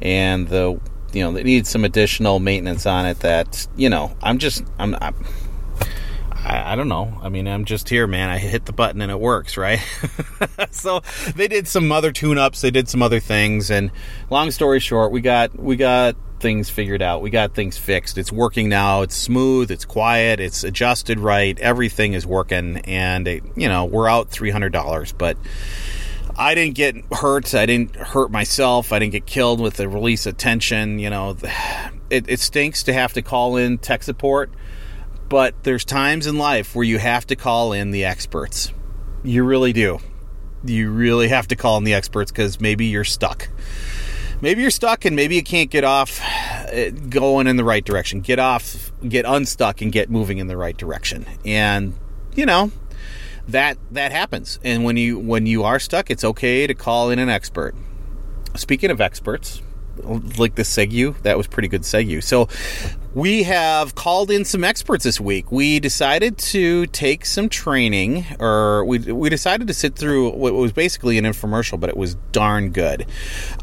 and 0.00 0.48
the 0.48 0.80
you 1.12 1.22
know, 1.22 1.36
it 1.36 1.44
needs 1.44 1.68
some 1.68 1.84
additional 1.84 2.38
maintenance 2.38 2.86
on 2.86 3.06
it. 3.06 3.20
That 3.20 3.66
you 3.76 3.88
know, 3.88 4.16
I'm 4.22 4.38
just 4.38 4.64
I'm. 4.78 4.96
I'm 5.00 5.14
I, 6.44 6.72
I 6.72 6.76
don't 6.76 6.88
know. 6.88 7.20
I 7.22 7.28
mean, 7.28 7.46
I'm 7.46 7.64
just 7.64 7.88
here, 7.88 8.06
man. 8.06 8.28
I 8.28 8.38
hit 8.38 8.66
the 8.66 8.72
button 8.72 9.00
and 9.00 9.12
it 9.12 9.20
works, 9.20 9.56
right? 9.56 9.78
so 10.70 11.00
they 11.36 11.46
did 11.46 11.68
some 11.68 11.92
other 11.92 12.10
tune-ups. 12.10 12.60
They 12.60 12.70
did 12.70 12.88
some 12.88 13.00
other 13.00 13.20
things, 13.20 13.70
and 13.70 13.90
long 14.28 14.50
story 14.50 14.80
short, 14.80 15.12
we 15.12 15.20
got 15.20 15.56
we 15.56 15.76
got 15.76 16.16
things 16.42 16.68
figured 16.68 17.00
out. 17.00 17.22
We 17.22 17.30
got 17.30 17.54
things 17.54 17.78
fixed. 17.78 18.18
It's 18.18 18.32
working 18.32 18.68
now. 18.68 19.02
It's 19.02 19.14
smooth. 19.14 19.70
It's 19.70 19.86
quiet. 19.86 20.40
It's 20.40 20.64
adjusted 20.64 21.20
right. 21.20 21.58
Everything 21.60 22.12
is 22.12 22.26
working, 22.26 22.78
and 22.78 23.26
it, 23.26 23.44
you 23.56 23.68
know 23.68 23.86
we're 23.86 24.08
out 24.08 24.28
three 24.28 24.50
hundred 24.50 24.72
dollars, 24.72 25.12
but 25.12 25.38
I 26.36 26.54
didn't 26.54 26.74
get 26.74 26.96
hurt. 27.12 27.54
I 27.54 27.64
didn't 27.64 27.96
hurt 27.96 28.30
myself. 28.30 28.92
I 28.92 28.98
didn't 28.98 29.12
get 29.12 29.24
killed 29.24 29.60
with 29.60 29.74
the 29.74 29.88
release 29.88 30.26
of 30.26 30.36
tension. 30.36 30.98
You 30.98 31.08
know, 31.08 31.36
it, 32.10 32.28
it 32.28 32.40
stinks 32.40 32.82
to 32.84 32.92
have 32.92 33.14
to 33.14 33.22
call 33.22 33.56
in 33.56 33.78
tech 33.78 34.02
support, 34.02 34.50
but 35.28 35.54
there's 35.62 35.84
times 35.84 36.26
in 36.26 36.36
life 36.36 36.74
where 36.74 36.84
you 36.84 36.98
have 36.98 37.26
to 37.28 37.36
call 37.36 37.72
in 37.72 37.92
the 37.92 38.04
experts. 38.04 38.72
You 39.22 39.44
really 39.44 39.72
do. 39.72 40.00
You 40.64 40.90
really 40.90 41.28
have 41.28 41.48
to 41.48 41.56
call 41.56 41.78
in 41.78 41.84
the 41.84 41.94
experts 41.94 42.30
because 42.30 42.60
maybe 42.60 42.86
you're 42.86 43.04
stuck. 43.04 43.48
Maybe 44.42 44.60
you're 44.60 44.72
stuck 44.72 45.04
and 45.04 45.14
maybe 45.14 45.36
you 45.36 45.42
can't 45.44 45.70
get 45.70 45.84
off 45.84 46.20
uh, 46.20 46.90
going 46.90 47.46
in 47.46 47.56
the 47.56 47.64
right 47.64 47.84
direction. 47.84 48.20
Get 48.20 48.40
off, 48.40 48.90
get 49.08 49.24
unstuck, 49.24 49.80
and 49.80 49.92
get 49.92 50.10
moving 50.10 50.38
in 50.38 50.48
the 50.48 50.56
right 50.56 50.76
direction. 50.76 51.24
And, 51.46 51.94
you 52.34 52.44
know, 52.44 52.72
that 53.46 53.78
that 53.92 54.10
happens. 54.10 54.58
And 54.64 54.82
when 54.82 54.96
you 54.96 55.16
when 55.16 55.46
you 55.46 55.62
are 55.62 55.78
stuck, 55.78 56.10
it's 56.10 56.24
okay 56.24 56.66
to 56.66 56.74
call 56.74 57.10
in 57.10 57.20
an 57.20 57.28
expert. 57.28 57.76
Speaking 58.56 58.90
of 58.90 59.00
experts, 59.00 59.62
like 60.38 60.54
the 60.54 60.64
Segu, 60.64 61.14
that 61.22 61.36
was 61.36 61.46
pretty 61.46 61.68
good 61.68 61.84
Segu. 61.84 62.20
So 62.20 62.48
we 63.14 63.42
have 63.42 63.94
called 63.94 64.30
in 64.30 64.44
some 64.44 64.64
experts 64.64 65.04
this 65.04 65.20
week. 65.20 65.52
We 65.52 65.80
decided 65.80 66.38
to 66.38 66.86
take 66.86 67.26
some 67.26 67.48
training, 67.48 68.24
or 68.40 68.84
we 68.84 68.98
we 68.98 69.28
decided 69.28 69.66
to 69.68 69.74
sit 69.74 69.96
through 69.96 70.30
what 70.30 70.54
was 70.54 70.72
basically 70.72 71.18
an 71.18 71.24
infomercial, 71.24 71.78
but 71.78 71.90
it 71.90 71.96
was 71.96 72.14
darn 72.32 72.70
good. 72.70 73.06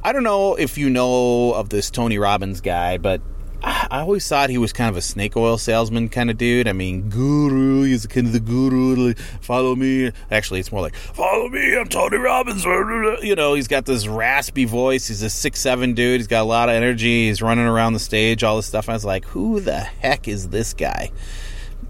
I 0.04 0.14
don't 0.14 0.24
know 0.24 0.56
if 0.56 0.78
you 0.78 0.90
know 0.90 1.54
of 1.54 1.70
this 1.70 1.90
Tony 1.90 2.18
Robbins 2.18 2.62
guy, 2.62 2.98
but 2.98 3.22
I 3.62 4.02
always 4.02 4.28
thought 4.28 4.50
he 4.50 4.58
was 4.58 4.72
kind 4.72 4.90
of 4.90 4.96
a 4.96 5.02
snake 5.02 5.36
oil 5.36 5.58
salesman 5.58 6.10
kind 6.10 6.30
of 6.30 6.38
dude. 6.38 6.68
I 6.68 6.74
mean, 6.74 7.10
guru, 7.10 7.84
he's 7.84 8.08
kind 8.08 8.28
of 8.28 8.34
the 8.34 8.40
guru. 8.40 9.14
Follow 9.42 9.76
me. 9.76 10.12
Actually, 10.32 10.62
it's 10.62 10.72
more 10.72 10.82
like, 10.82 10.96
follow 10.96 11.50
me, 11.50 11.78
I'm 11.78 11.88
Tony 11.88 12.18
Robbins. 12.18 12.64
You 12.64 13.36
know, 13.36 13.56
he's 13.56 13.68
got 13.68 13.86
this 13.86 14.08
raspy 14.08 14.66
voice. 14.66 15.08
He's 15.08 15.24
a 15.24 15.30
six 15.30 15.60
seven 15.60 15.94
dude. 15.94 16.20
He's 16.20 16.28
got 16.28 16.42
a 16.42 16.46
lot 16.46 16.70
of 16.70 16.76
energy. 16.76 17.28
He's 17.28 17.42
running 17.42 17.66
around 17.66 17.94
the 17.94 18.00
stage, 18.00 18.44
all 18.44 18.56
this 18.56 18.68
stuff. 18.68 18.88
I 18.88 18.94
was 18.94 19.06
like, 19.06 19.26
who 19.26 19.60
the 19.60 19.80
heck 19.80 20.28
is 20.28 20.50
this 20.50 20.74
guy? 20.74 21.12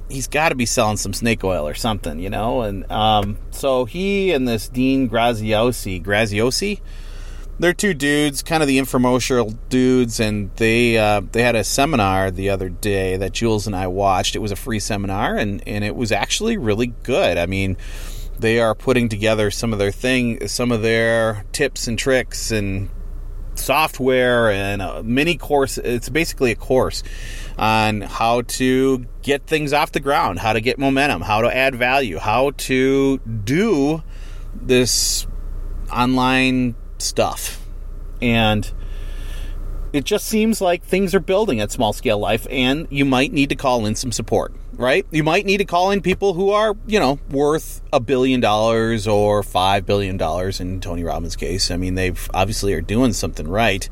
he's 0.09 0.27
got 0.27 0.49
to 0.49 0.55
be 0.55 0.65
selling 0.65 0.97
some 0.97 1.13
snake 1.13 1.43
oil 1.43 1.67
or 1.67 1.75
something, 1.75 2.19
you 2.19 2.31
know. 2.31 2.61
And 2.61 2.91
um, 2.91 3.37
so 3.51 3.85
he 3.85 4.31
and 4.31 4.47
this 4.47 4.67
Dean 4.67 5.07
Graziosi, 5.07 6.03
Graziosi, 6.03 6.79
they're 7.59 7.73
two 7.73 7.93
dudes, 7.93 8.41
kind 8.41 8.63
of 8.63 8.67
the 8.67 8.79
infomercial 8.79 9.55
dudes, 9.67 10.19
and 10.19 10.49
they 10.55 10.97
uh, 10.97 11.21
they 11.31 11.43
had 11.43 11.55
a 11.55 11.63
seminar 11.63 12.31
the 12.31 12.49
other 12.49 12.69
day 12.69 13.17
that 13.17 13.33
Jules 13.33 13.67
and 13.67 13.75
I 13.75 13.87
watched. 13.87 14.35
It 14.35 14.39
was 14.39 14.51
a 14.51 14.55
free 14.55 14.79
seminar, 14.79 15.35
and 15.35 15.61
and 15.67 15.83
it 15.83 15.95
was 15.95 16.11
actually 16.11 16.57
really 16.57 16.93
good. 17.03 17.37
I 17.37 17.45
mean, 17.45 17.77
they 18.39 18.59
are 18.59 18.73
putting 18.73 19.09
together 19.09 19.51
some 19.51 19.73
of 19.73 19.79
their 19.79 19.91
thing, 19.91 20.47
some 20.47 20.71
of 20.71 20.81
their 20.81 21.45
tips 21.51 21.87
and 21.87 21.99
tricks 21.99 22.49
and 22.51 22.89
software 23.55 24.49
and 24.49 24.81
a 24.81 25.03
mini 25.03 25.37
course. 25.37 25.77
It's 25.77 26.07
basically 26.07 26.51
a 26.51 26.55
course 26.55 27.03
on 27.57 27.99
how 28.01 28.43
to 28.43 29.05
get 29.21 29.45
things 29.47 29.73
off 29.73 29.91
the 29.91 29.99
ground, 29.99 30.39
how 30.39 30.53
to 30.53 30.61
get 30.61 30.79
momentum, 30.79 31.21
how 31.21 31.41
to 31.41 31.53
add 31.53 31.75
value, 31.75 32.19
how 32.19 32.51
to 32.51 33.17
do 33.17 34.01
this 34.55 35.27
online 35.91 36.75
stuff. 37.01 37.59
And 38.21 38.71
it 39.93 40.03
just 40.03 40.25
seems 40.25 40.61
like 40.61 40.83
things 40.83 41.15
are 41.15 41.19
building 41.19 41.59
at 41.59 41.71
Small 41.71 41.93
Scale 41.93 42.19
Life, 42.19 42.45
and 42.49 42.87
you 42.89 43.05
might 43.05 43.33
need 43.33 43.49
to 43.49 43.55
call 43.55 43.85
in 43.85 43.95
some 43.95 44.11
support, 44.11 44.53
right? 44.73 45.05
You 45.11 45.23
might 45.23 45.45
need 45.45 45.57
to 45.57 45.65
call 45.65 45.91
in 45.91 46.01
people 46.01 46.33
who 46.33 46.51
are, 46.51 46.75
you 46.85 46.99
know, 46.99 47.19
worth 47.29 47.81
a 47.91 47.99
billion 47.99 48.39
dollars 48.39 49.07
or 49.07 49.43
five 49.43 49.85
billion 49.85 50.17
dollars 50.17 50.59
in 50.59 50.79
Tony 50.81 51.03
Robbins' 51.03 51.35
case. 51.35 51.71
I 51.71 51.77
mean, 51.77 51.95
they've 51.95 52.29
obviously 52.33 52.73
are 52.73 52.81
doing 52.81 53.13
something 53.13 53.47
right. 53.47 53.89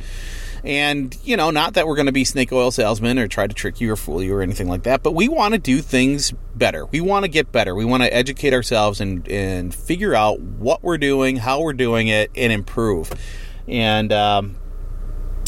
And, 0.64 1.16
you 1.24 1.38
know, 1.38 1.50
not 1.50 1.76
that 1.76 1.88
we're 1.88 1.96
going 1.96 2.08
to 2.08 2.12
be 2.12 2.26
snake 2.26 2.52
oil 2.52 2.72
salesmen 2.72 3.20
or 3.20 3.28
try 3.28 3.48
to 3.48 3.54
trick 3.54 3.80
you 3.80 3.92
or 3.92 3.96
fool 3.96 4.22
you 4.22 4.36
or 4.36 4.42
anything 4.42 4.68
like 4.68 4.84
that, 4.84 5.02
but 5.02 5.14
we 5.14 5.30
want 5.30 5.54
to 5.54 5.60
do 5.60 5.82
things 5.82 6.34
better. 6.56 6.86
We 6.88 7.00
want 7.00 7.24
to 7.24 7.30
get 7.30 7.52
better. 7.52 7.74
We 7.74 7.86
want 7.86 8.04
to 8.04 8.14
educate 8.14 8.54
ourselves 8.54 9.00
and, 9.00 9.26
and 9.30 9.74
figure 9.74 10.14
out 10.14 10.42
what 10.42 10.84
we're 10.84 10.98
doing, 10.98 11.38
how 11.38 11.62
we're 11.62 11.74
doing 11.74 12.08
it, 12.10 12.32
and 12.36 12.52
improve. 12.52 13.14
And, 13.68 14.12
um, 14.12 14.58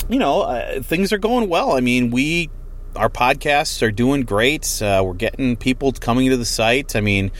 you 0.10 0.20
know, 0.20 0.42
uh, 0.42 0.82
things 0.82 1.14
are 1.14 1.18
going 1.18 1.48
well. 1.50 1.78
I 1.78 1.80
mean, 1.80 2.12
we 2.12 2.50
our 2.96 3.10
podcasts 3.10 3.82
are 3.82 3.92
doing 3.92 4.24
great. 4.24 4.82
Uh, 4.82 5.02
we're 5.06 5.14
getting 5.14 5.56
people 5.56 5.92
coming 5.92 6.30
to 6.30 6.38
the 6.38 6.46
site. 6.46 6.96
I 6.96 7.02
mean, 7.02 7.32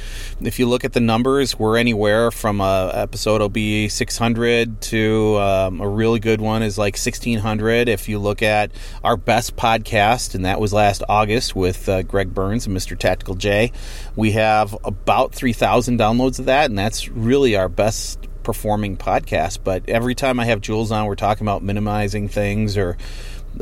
if 0.42 0.60
you 0.60 0.68
look 0.68 0.86
at 0.86 0.94
the 0.94 1.00
numbers, 1.00 1.58
we're 1.58 1.78
anywhere 1.78 2.32
from 2.32 2.62
a 2.62 2.92
episode 2.94 3.42
will 3.42 3.50
be 3.50 3.90
600 3.90 4.82
to 4.82 5.38
um, 5.40 5.82
a 5.82 5.88
really 5.88 6.20
good 6.20 6.40
one 6.42 6.64
is 6.64 6.78
like 6.78 6.94
1600. 6.94 7.90
If 7.90 8.08
you 8.08 8.20
look 8.20 8.42
at 8.42 8.72
our 9.04 9.18
best 9.18 9.56
podcast, 9.56 10.36
and 10.36 10.46
that 10.46 10.60
was 10.60 10.72
last 10.72 11.04
August 11.10 11.56
with 11.56 11.90
uh, 11.90 12.04
Greg 12.04 12.34
Burns 12.34 12.68
and 12.68 12.76
Mr. 12.76 12.98
Tactical 12.98 13.36
J, 13.36 13.72
we 14.16 14.32
have 14.34 14.78
about 14.84 15.34
3,000 15.34 16.00
downloads 16.00 16.40
of 16.40 16.46
that, 16.46 16.70
and 16.70 16.78
that's 16.78 17.10
really 17.10 17.56
our 17.56 17.70
best 17.70 18.29
performing 18.50 18.98
podcast. 18.98 19.60
But 19.64 19.88
every 19.88 20.16
time 20.16 20.40
I 20.40 20.46
have 20.46 20.60
Jules 20.60 20.92
on, 20.92 21.06
we're 21.06 21.14
talking 21.14 21.46
about 21.46 21.62
minimizing 21.62 22.30
things 22.30 22.78
or 22.78 22.98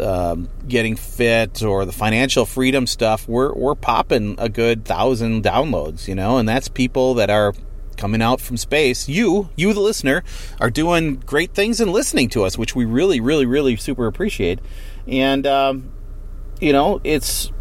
um, 0.02 0.48
getting 0.66 0.96
fit 0.96 1.62
or 1.62 1.84
the 1.84 1.92
financial 1.92 2.46
freedom 2.46 2.88
stuff, 2.88 3.28
we're 3.28 3.54
we're 3.54 3.76
popping 3.76 4.36
a 4.38 4.48
good 4.48 4.86
thousand 4.86 5.44
downloads, 5.44 6.08
you 6.08 6.16
know, 6.16 6.38
and 6.38 6.48
that's 6.48 6.70
people 6.70 7.16
that 7.16 7.30
are 7.30 7.54
coming 7.98 8.22
out 8.22 8.40
from 8.40 8.56
space. 8.56 9.10
You, 9.10 9.50
you 9.58 9.74
the 9.74 9.82
listener, 9.82 10.24
are 10.62 10.70
doing 10.70 11.16
great 11.18 11.54
things 11.54 11.82
and 11.82 11.92
listening 11.92 12.30
to 12.30 12.46
us, 12.46 12.58
which 12.58 12.74
we 12.74 12.86
really, 12.86 13.20
really, 13.20 13.46
really 13.46 13.76
super 13.76 14.08
appreciate. 14.08 14.60
And 15.06 15.46
um, 15.46 15.92
you 16.62 16.72
know, 16.72 17.02
it's 17.04 17.52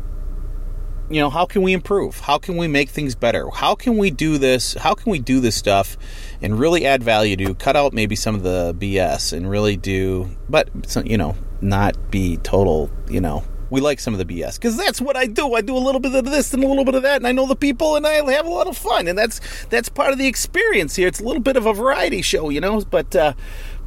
you 1.11 1.21
know, 1.21 1.31
how 1.31 1.47
can 1.47 1.63
we 1.63 1.73
improve? 1.73 2.21
How 2.21 2.39
can 2.39 2.57
we 2.57 2.69
make 2.69 2.89
things 2.91 3.15
better? 3.15 3.49
How 3.51 3.75
can 3.75 3.97
we 3.97 4.11
do 4.11 4.39
this? 4.39 4.75
How 4.75 4.95
can 4.95 5.11
we 5.11 5.19
do 5.19 5.41
this 5.41 5.57
stuff 5.57 5.97
and 6.43 6.59
really 6.59 6.87
add 6.87 7.03
value 7.03 7.37
to 7.37 7.55
cut 7.55 7.77
out 7.77 7.93
maybe 7.93 8.17
some 8.17 8.35
of 8.35 8.43
the 8.43 8.75
BS 8.79 9.33
and 9.33 9.49
really 9.49 9.77
do, 9.77 10.31
but 10.49 10.69
you 11.05 11.19
know, 11.19 11.37
not 11.61 12.11
be 12.11 12.37
total, 12.39 12.91
you 13.09 13.21
know, 13.21 13.43
we 13.71 13.81
like 13.81 13.99
some 14.01 14.15
of 14.15 14.19
the 14.19 14.25
BS 14.25 14.57
because 14.57 14.77
that's 14.77 15.01
what 15.01 15.17
I 15.17 15.27
do. 15.27 15.55
I 15.55 15.61
do 15.61 15.77
a 15.77 15.79
little 15.79 16.01
bit 16.01 16.15
of 16.15 16.25
this 16.25 16.53
and 16.55 16.63
a 16.63 16.69
little 16.69 16.85
bit 16.85 16.95
of 16.95 17.03
that, 17.03 17.17
and 17.17 17.27
I 17.27 17.33
know 17.33 17.47
the 17.47 17.57
people, 17.57 17.97
and 17.97 18.07
I 18.07 18.33
have 18.33 18.47
a 18.47 18.51
lot 18.51 18.69
of 18.69 18.77
fun, 18.77 19.09
and 19.09 19.19
that's 19.19 19.41
that's 19.67 19.89
part 19.89 20.13
of 20.13 20.19
the 20.19 20.27
experience 20.27 20.97
here. 20.97 21.09
It's 21.09 21.21
a 21.21 21.25
little 21.25 21.43
bit 21.43 21.57
of 21.57 21.67
a 21.67 21.73
variety 21.73 22.23
show, 22.23 22.49
you 22.49 22.61
know, 22.61 22.81
but 22.83 23.15
uh, 23.17 23.33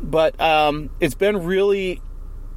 but 0.02 0.40
um, 0.40 0.90
it's 1.00 1.16
been 1.16 1.46
really 1.46 2.02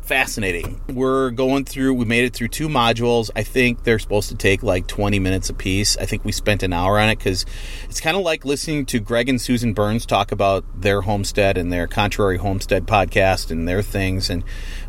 fascinating. 0.03 0.81
We're 0.93 1.31
going 1.31 1.65
through, 1.65 1.95
we 1.95 2.05
made 2.05 2.25
it 2.25 2.35
through 2.35 2.49
two 2.49 2.69
modules. 2.69 3.31
I 3.37 3.45
think 3.45 3.85
they're 3.85 3.99
supposed 3.99 4.29
to 4.31 4.35
take 4.35 4.63
like 4.63 4.87
20 4.87 5.19
minutes 5.19 5.49
a 5.49 5.55
piece. 5.55 5.97
I 5.97 6.07
think 6.07 6.25
we 6.25 6.33
spent 6.33 6.63
an 6.63 6.73
hour 6.73 6.99
on 6.99 7.09
it 7.09 7.19
because 7.19 7.47
it's 7.85 8.01
kind 8.01 8.17
of 8.17 8.23
like 8.23 8.45
listening 8.45 8.85
to 8.87 8.99
Greg 8.99 9.29
and 9.29 9.41
Susan 9.41 9.73
Burns 9.73 10.05
talk 10.05 10.33
about 10.33 10.65
their 10.81 11.03
homestead 11.03 11.57
and 11.57 11.73
their 11.73 11.87
Contrary 11.87 12.39
Homestead 12.39 12.87
podcast 12.87 13.51
and 13.51 13.69
their 13.69 13.83
things. 13.83 14.29
And 14.29 14.43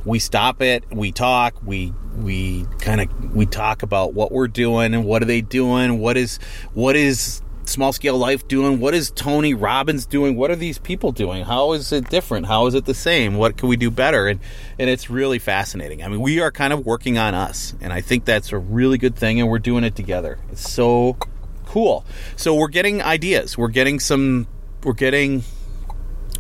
we 0.03 0.17
stop 0.17 0.61
it, 0.61 0.83
we 0.91 1.11
talk, 1.11 1.55
we, 1.63 1.93
we 2.17 2.65
kind 2.79 3.01
of, 3.01 3.35
we 3.35 3.45
talk 3.45 3.83
about 3.83 4.13
what 4.13 4.31
we're 4.31 4.47
doing 4.47 4.95
and 4.95 5.05
what 5.05 5.21
are 5.21 5.25
they 5.25 5.41
doing? 5.41 5.99
What 5.99 6.17
is, 6.17 6.39
what 6.73 6.95
is, 6.95 7.42
small 7.69 7.93
scale 7.93 8.17
life 8.17 8.47
doing? 8.47 8.79
What 8.79 8.93
is 8.93 9.11
Tony 9.11 9.53
Robbins 9.53 10.05
doing? 10.05 10.35
What 10.35 10.51
are 10.51 10.55
these 10.55 10.77
people 10.77 11.11
doing? 11.11 11.43
How 11.43 11.73
is 11.73 11.91
it 11.91 12.09
different? 12.09 12.45
How 12.45 12.67
is 12.67 12.73
it 12.73 12.85
the 12.85 12.93
same? 12.93 13.35
What 13.35 13.57
can 13.57 13.69
we 13.69 13.77
do 13.77 13.91
better? 13.91 14.27
And 14.27 14.39
and 14.79 14.89
it's 14.89 15.09
really 15.09 15.39
fascinating. 15.39 16.03
I 16.03 16.07
mean, 16.07 16.19
we 16.19 16.39
are 16.39 16.51
kind 16.51 16.73
of 16.73 16.85
working 16.85 17.17
on 17.17 17.33
us, 17.33 17.73
and 17.81 17.93
I 17.93 18.01
think 18.01 18.25
that's 18.25 18.51
a 18.51 18.57
really 18.57 18.97
good 18.97 19.15
thing, 19.15 19.39
and 19.39 19.49
we're 19.49 19.59
doing 19.59 19.83
it 19.83 19.95
together. 19.95 20.39
It's 20.51 20.69
so 20.69 21.17
cool. 21.65 22.05
So 22.35 22.55
we're 22.55 22.67
getting 22.67 23.01
ideas. 23.01 23.57
We're 23.57 23.69
getting 23.69 23.99
some. 23.99 24.47
We're 24.83 24.93
getting. 24.93 25.43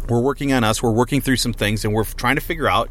We're 0.09 0.21
working 0.21 0.51
on 0.53 0.63
us. 0.63 0.83
We're 0.83 0.91
working 0.91 1.21
through 1.21 1.37
some 1.37 1.53
things, 1.53 1.85
and 1.85 1.93
we're 1.93 2.03
trying 2.03 2.35
to 2.35 2.41
figure 2.41 2.67
out 2.67 2.89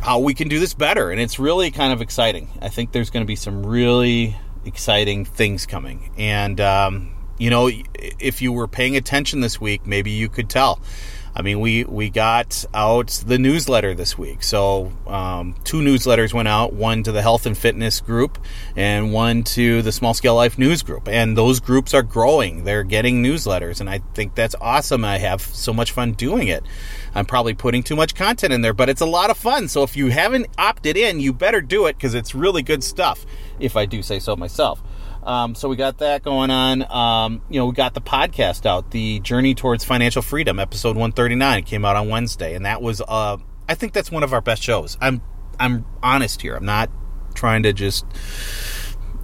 how 0.00 0.18
we 0.18 0.34
can 0.34 0.48
do 0.48 0.58
this 0.58 0.74
better. 0.74 1.10
And 1.10 1.20
it's 1.20 1.38
really 1.38 1.70
kind 1.70 1.92
of 1.92 2.00
exciting. 2.00 2.48
I 2.60 2.68
think 2.68 2.92
there's 2.92 3.10
going 3.10 3.24
to 3.24 3.26
be 3.26 3.36
some 3.36 3.64
really 3.64 4.36
exciting 4.64 5.24
things 5.24 5.66
coming, 5.66 6.10
and. 6.18 6.60
Um, 6.60 7.14
you 7.40 7.48
know, 7.48 7.70
if 7.94 8.42
you 8.42 8.52
were 8.52 8.68
paying 8.68 8.96
attention 8.96 9.40
this 9.40 9.58
week, 9.58 9.86
maybe 9.86 10.10
you 10.10 10.28
could 10.28 10.50
tell. 10.50 10.78
I 11.34 11.42
mean, 11.42 11.60
we 11.60 11.84
we 11.84 12.10
got 12.10 12.66
out 12.74 13.22
the 13.24 13.38
newsletter 13.38 13.94
this 13.94 14.18
week. 14.18 14.42
So 14.42 14.92
um, 15.06 15.54
two 15.64 15.78
newsletters 15.78 16.34
went 16.34 16.48
out: 16.48 16.74
one 16.74 17.02
to 17.04 17.12
the 17.12 17.22
health 17.22 17.46
and 17.46 17.56
fitness 17.56 18.00
group, 18.00 18.38
and 18.76 19.12
one 19.12 19.44
to 19.44 19.80
the 19.80 19.90
small 19.90 20.12
scale 20.12 20.34
life 20.34 20.58
news 20.58 20.82
group. 20.82 21.08
And 21.08 21.38
those 21.38 21.60
groups 21.60 21.94
are 21.94 22.02
growing; 22.02 22.64
they're 22.64 22.84
getting 22.84 23.22
newsletters, 23.22 23.80
and 23.80 23.88
I 23.88 24.00
think 24.12 24.34
that's 24.34 24.56
awesome. 24.60 25.02
I 25.02 25.16
have 25.16 25.40
so 25.40 25.72
much 25.72 25.92
fun 25.92 26.12
doing 26.12 26.48
it. 26.48 26.62
I'm 27.14 27.24
probably 27.24 27.54
putting 27.54 27.82
too 27.82 27.96
much 27.96 28.14
content 28.14 28.52
in 28.52 28.60
there, 28.60 28.74
but 28.74 28.90
it's 28.90 29.00
a 29.00 29.06
lot 29.06 29.30
of 29.30 29.38
fun. 29.38 29.68
So 29.68 29.82
if 29.82 29.96
you 29.96 30.10
haven't 30.10 30.48
opted 30.58 30.98
in, 30.98 31.20
you 31.20 31.32
better 31.32 31.62
do 31.62 31.86
it 31.86 31.96
because 31.96 32.14
it's 32.14 32.34
really 32.34 32.62
good 32.62 32.84
stuff. 32.84 33.24
If 33.58 33.76
I 33.76 33.86
do 33.86 34.02
say 34.02 34.18
so 34.18 34.36
myself. 34.36 34.82
Um, 35.22 35.54
so 35.54 35.68
we 35.68 35.76
got 35.76 35.98
that 35.98 36.22
going 36.22 36.50
on. 36.50 36.90
Um, 36.90 37.42
you 37.48 37.60
know, 37.60 37.66
we 37.66 37.72
got 37.72 37.94
the 37.94 38.00
podcast 38.00 38.66
out, 38.66 38.90
the 38.90 39.20
Journey 39.20 39.54
Towards 39.54 39.84
Financial 39.84 40.22
Freedom, 40.22 40.58
episode 40.58 40.96
139, 40.96 41.64
came 41.64 41.84
out 41.84 41.96
on 41.96 42.08
Wednesday, 42.08 42.54
and 42.54 42.66
that 42.66 42.80
was, 42.82 43.02
uh, 43.06 43.36
I 43.68 43.74
think 43.74 43.92
that's 43.92 44.10
one 44.10 44.22
of 44.22 44.32
our 44.32 44.40
best 44.40 44.62
shows. 44.62 44.96
I'm, 45.00 45.20
I'm 45.58 45.84
honest 46.02 46.42
here. 46.42 46.56
I'm 46.56 46.64
not 46.64 46.90
trying 47.34 47.62
to 47.64 47.72
just. 47.72 48.04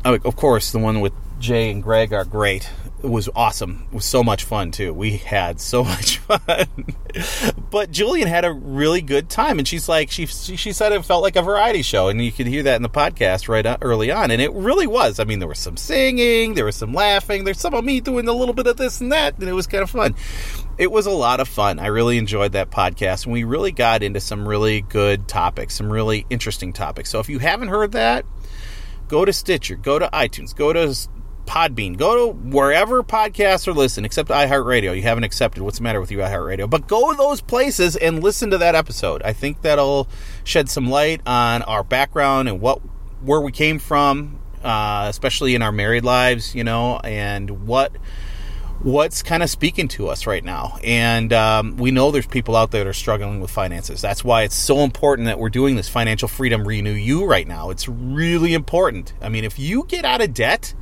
Of 0.04 0.36
course, 0.36 0.70
the 0.70 0.78
one 0.78 1.00
with 1.00 1.12
Jay 1.40 1.70
and 1.70 1.82
Greg 1.82 2.12
are 2.12 2.24
great 2.24 2.70
was 3.10 3.28
awesome. 3.34 3.86
It 3.90 3.94
was 3.94 4.04
so 4.04 4.22
much 4.24 4.44
fun 4.44 4.70
too. 4.70 4.92
We 4.92 5.16
had 5.18 5.60
so 5.60 5.84
much 5.84 6.18
fun. 6.18 6.66
but 7.70 7.90
Julian 7.90 8.28
had 8.28 8.44
a 8.44 8.52
really 8.52 9.02
good 9.02 9.28
time, 9.28 9.58
and 9.58 9.66
she's 9.66 9.88
like, 9.88 10.10
she 10.10 10.26
she 10.26 10.72
said 10.72 10.92
it 10.92 11.04
felt 11.04 11.22
like 11.22 11.36
a 11.36 11.42
variety 11.42 11.82
show, 11.82 12.08
and 12.08 12.24
you 12.24 12.32
could 12.32 12.46
hear 12.46 12.62
that 12.64 12.76
in 12.76 12.82
the 12.82 12.88
podcast 12.88 13.48
right 13.48 13.64
uh, 13.64 13.76
early 13.82 14.10
on, 14.10 14.30
and 14.30 14.40
it 14.40 14.52
really 14.52 14.86
was. 14.86 15.20
I 15.20 15.24
mean, 15.24 15.38
there 15.38 15.48
was 15.48 15.58
some 15.58 15.76
singing, 15.76 16.54
there 16.54 16.64
was 16.64 16.76
some 16.76 16.92
laughing, 16.92 17.44
there's 17.44 17.60
some 17.60 17.74
of 17.74 17.84
me 17.84 18.00
doing 18.00 18.28
a 18.28 18.32
little 18.32 18.54
bit 18.54 18.66
of 18.66 18.76
this 18.76 19.00
and 19.00 19.12
that, 19.12 19.38
and 19.38 19.48
it 19.48 19.52
was 19.52 19.66
kind 19.66 19.82
of 19.82 19.90
fun. 19.90 20.14
It 20.78 20.90
was 20.90 21.06
a 21.06 21.10
lot 21.10 21.40
of 21.40 21.48
fun. 21.48 21.78
I 21.78 21.86
really 21.86 22.18
enjoyed 22.18 22.52
that 22.52 22.70
podcast, 22.70 23.24
and 23.24 23.32
we 23.32 23.44
really 23.44 23.72
got 23.72 24.02
into 24.02 24.20
some 24.20 24.46
really 24.46 24.82
good 24.82 25.28
topics, 25.28 25.74
some 25.74 25.92
really 25.92 26.26
interesting 26.30 26.72
topics. 26.72 27.10
So 27.10 27.20
if 27.20 27.28
you 27.28 27.38
haven't 27.38 27.68
heard 27.68 27.92
that, 27.92 28.26
go 29.08 29.24
to 29.24 29.32
Stitcher, 29.32 29.76
go 29.76 29.98
to 29.98 30.08
iTunes, 30.12 30.54
go 30.54 30.72
to 30.72 30.94
Podbean. 31.46 31.96
Go 31.96 32.26
to 32.26 32.38
wherever 32.38 33.02
podcasts 33.02 33.66
are 33.68 33.72
listened, 33.72 34.04
except 34.04 34.28
iHeartRadio. 34.28 34.94
You 34.94 35.02
haven't 35.02 35.24
accepted. 35.24 35.62
What's 35.62 35.78
the 35.78 35.84
matter 35.84 36.00
with 36.00 36.10
you, 36.10 36.18
iHeartRadio? 36.18 36.68
But 36.68 36.86
go 36.86 37.10
to 37.10 37.16
those 37.16 37.40
places 37.40 37.96
and 37.96 38.22
listen 38.22 38.50
to 38.50 38.58
that 38.58 38.74
episode. 38.74 39.22
I 39.22 39.32
think 39.32 39.62
that'll 39.62 40.08
shed 40.44 40.68
some 40.68 40.90
light 40.90 41.20
on 41.26 41.62
our 41.62 41.82
background 41.82 42.48
and 42.48 42.60
what 42.60 42.80
where 43.22 43.40
we 43.40 43.52
came 43.52 43.78
from, 43.78 44.38
uh, 44.62 45.06
especially 45.08 45.54
in 45.54 45.62
our 45.62 45.72
married 45.72 46.04
lives, 46.04 46.54
you 46.54 46.64
know, 46.64 46.98
and 46.98 47.66
what 47.66 47.96
what's 48.80 49.22
kind 49.22 49.42
of 49.42 49.48
speaking 49.48 49.88
to 49.88 50.08
us 50.08 50.26
right 50.26 50.44
now. 50.44 50.78
And 50.84 51.32
um, 51.32 51.76
we 51.76 51.90
know 51.90 52.10
there's 52.10 52.26
people 52.26 52.56
out 52.56 52.70
there 52.70 52.84
that 52.84 52.90
are 52.90 52.92
struggling 52.92 53.40
with 53.40 53.50
finances. 53.50 54.02
That's 54.02 54.22
why 54.22 54.42
it's 54.42 54.54
so 54.54 54.80
important 54.80 55.26
that 55.26 55.38
we're 55.38 55.48
doing 55.48 55.76
this 55.76 55.88
financial 55.88 56.28
freedom 56.28 56.66
renew 56.66 56.92
you 56.92 57.24
right 57.24 57.48
now. 57.48 57.70
It's 57.70 57.88
really 57.88 58.54
important. 58.54 59.14
I 59.20 59.28
mean, 59.28 59.44
if 59.44 59.58
you 59.58 59.84
get 59.88 60.04
out 60.04 60.20
of 60.20 60.34
debt 60.34 60.74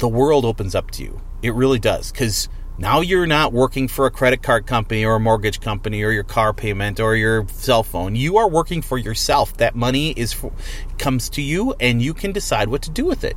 the 0.00 0.08
world 0.08 0.44
opens 0.44 0.74
up 0.74 0.90
to 0.92 1.02
you. 1.02 1.20
It 1.42 1.54
really 1.54 1.78
does. 1.78 2.10
Because 2.10 2.48
now 2.78 3.00
you're 3.00 3.26
not 3.26 3.52
working 3.52 3.86
for 3.86 4.06
a 4.06 4.10
credit 4.10 4.42
card 4.42 4.66
company 4.66 5.04
or 5.04 5.16
a 5.16 5.20
mortgage 5.20 5.60
company 5.60 6.02
or 6.02 6.10
your 6.10 6.24
car 6.24 6.52
payment 6.54 6.98
or 6.98 7.14
your 7.14 7.46
cell 7.48 7.82
phone. 7.82 8.16
You 8.16 8.38
are 8.38 8.48
working 8.48 8.80
for 8.80 8.96
yourself. 8.96 9.56
That 9.58 9.76
money 9.76 10.12
is 10.12 10.32
for, 10.32 10.52
comes 10.98 11.28
to 11.30 11.42
you 11.42 11.74
and 11.78 12.00
you 12.00 12.14
can 12.14 12.32
decide 12.32 12.68
what 12.68 12.82
to 12.82 12.90
do 12.90 13.04
with 13.04 13.22
it. 13.22 13.36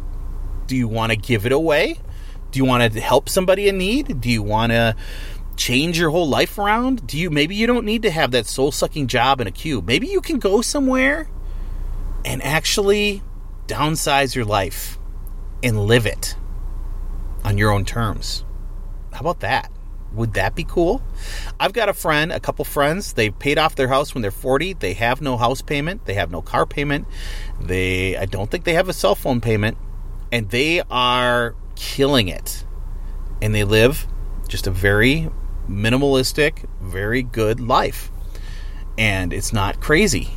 Do 0.68 0.78
you 0.78 0.88
want 0.88 1.12
to 1.12 1.18
give 1.18 1.46
it 1.46 1.52
away? 1.52 2.00
Do 2.52 2.60
you 2.60 2.66
want 2.66 2.94
to 2.94 3.02
help 3.02 3.28
somebody 3.28 3.68
in 3.68 3.78
need? 3.78 4.22
Do 4.22 4.30
you 4.30 4.42
want 4.42 4.72
to 4.72 4.96
change 5.58 6.00
your 6.00 6.12
whole 6.12 6.30
life 6.30 6.58
around? 6.58 7.06
Do 7.06 7.18
you 7.18 7.30
maybe 7.30 7.56
you 7.56 7.68
don't 7.68 7.86
need 7.86 8.04
to 8.04 8.12
have 8.12 8.32
that 8.32 8.48
soul-sucking 8.48 9.08
job 9.08 9.42
in 9.42 9.48
a 9.48 9.52
cube. 9.52 9.86
Maybe 9.86 10.08
you 10.08 10.22
can 10.22 10.40
go 10.40 10.62
somewhere 10.62 11.28
and 12.24 12.42
actually 12.42 13.22
downsize 13.68 14.34
your 14.34 14.46
life 14.46 14.98
and 15.62 15.86
live 15.86 16.06
it 16.06 16.38
on 17.44 17.58
your 17.58 17.72
own 17.72 17.86
terms. 17.86 18.44
How 19.12 19.20
about 19.22 19.42
that? 19.42 19.72
Would 20.14 20.34
that 20.34 20.56
be 20.56 20.64
cool? 20.64 21.02
I've 21.60 21.74
got 21.74 21.90
a 21.90 21.94
friend, 21.94 22.32
a 22.32 22.40
couple 22.40 22.66
friends. 22.66 23.14
They 23.14 23.32
paid 23.32 23.58
off 23.58 23.76
their 23.76 23.88
house 23.88 24.14
when 24.14 24.22
they're 24.22 24.32
40. 24.32 24.74
They 24.74 24.94
have 24.94 25.22
no 25.22 25.38
house 25.38 25.62
payment. 25.62 26.06
They 26.06 26.14
have 26.14 26.30
no 26.30 26.42
car 26.42 26.66
payment. 26.66 27.08
They, 27.60 28.16
I 28.16 28.26
don't 28.26 28.50
think 28.50 28.64
they 28.64 28.74
have 28.74 28.90
a 28.90 28.94
cell 28.94 29.16
phone 29.16 29.42
payment, 29.42 29.78
and 30.32 30.50
they 30.50 30.82
are 30.92 31.56
killing 31.76 32.28
it. 32.28 32.64
And 33.42 33.56
they 33.56 33.64
live 33.64 34.08
just 34.48 34.68
a 34.68 34.72
very 34.72 35.30
minimalistic, 35.68 36.66
very 36.80 37.24
good 37.24 37.60
life. 37.60 38.12
And 38.98 39.34
it's 39.34 39.52
not 39.52 39.82
crazy. 39.82 40.30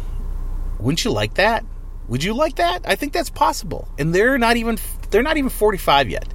Wouldn't 0.78 1.04
you 1.04 1.10
like 1.12 1.34
that? 1.34 1.64
Would 2.08 2.24
you 2.24 2.34
like 2.34 2.56
that? 2.56 2.82
I 2.86 2.94
think 2.94 3.12
that's 3.12 3.30
possible. 3.30 3.88
And 3.98 4.14
they're 4.14 4.38
not 4.38 4.56
even 4.56 4.78
they're 5.10 5.22
not 5.22 5.36
even 5.36 5.50
45 5.50 6.08
yet. 6.08 6.32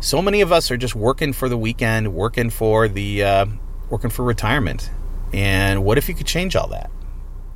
So 0.00 0.22
many 0.22 0.42
of 0.42 0.52
us 0.52 0.70
are 0.70 0.76
just 0.76 0.94
working 0.94 1.32
for 1.32 1.48
the 1.48 1.58
weekend, 1.58 2.14
working 2.14 2.50
for 2.50 2.86
the 2.86 3.24
uh, 3.24 3.46
working 3.90 4.10
for 4.10 4.24
retirement. 4.24 4.90
And 5.32 5.84
what 5.84 5.98
if 5.98 6.08
you 6.08 6.14
could 6.14 6.26
change 6.26 6.54
all 6.54 6.68
that? 6.68 6.90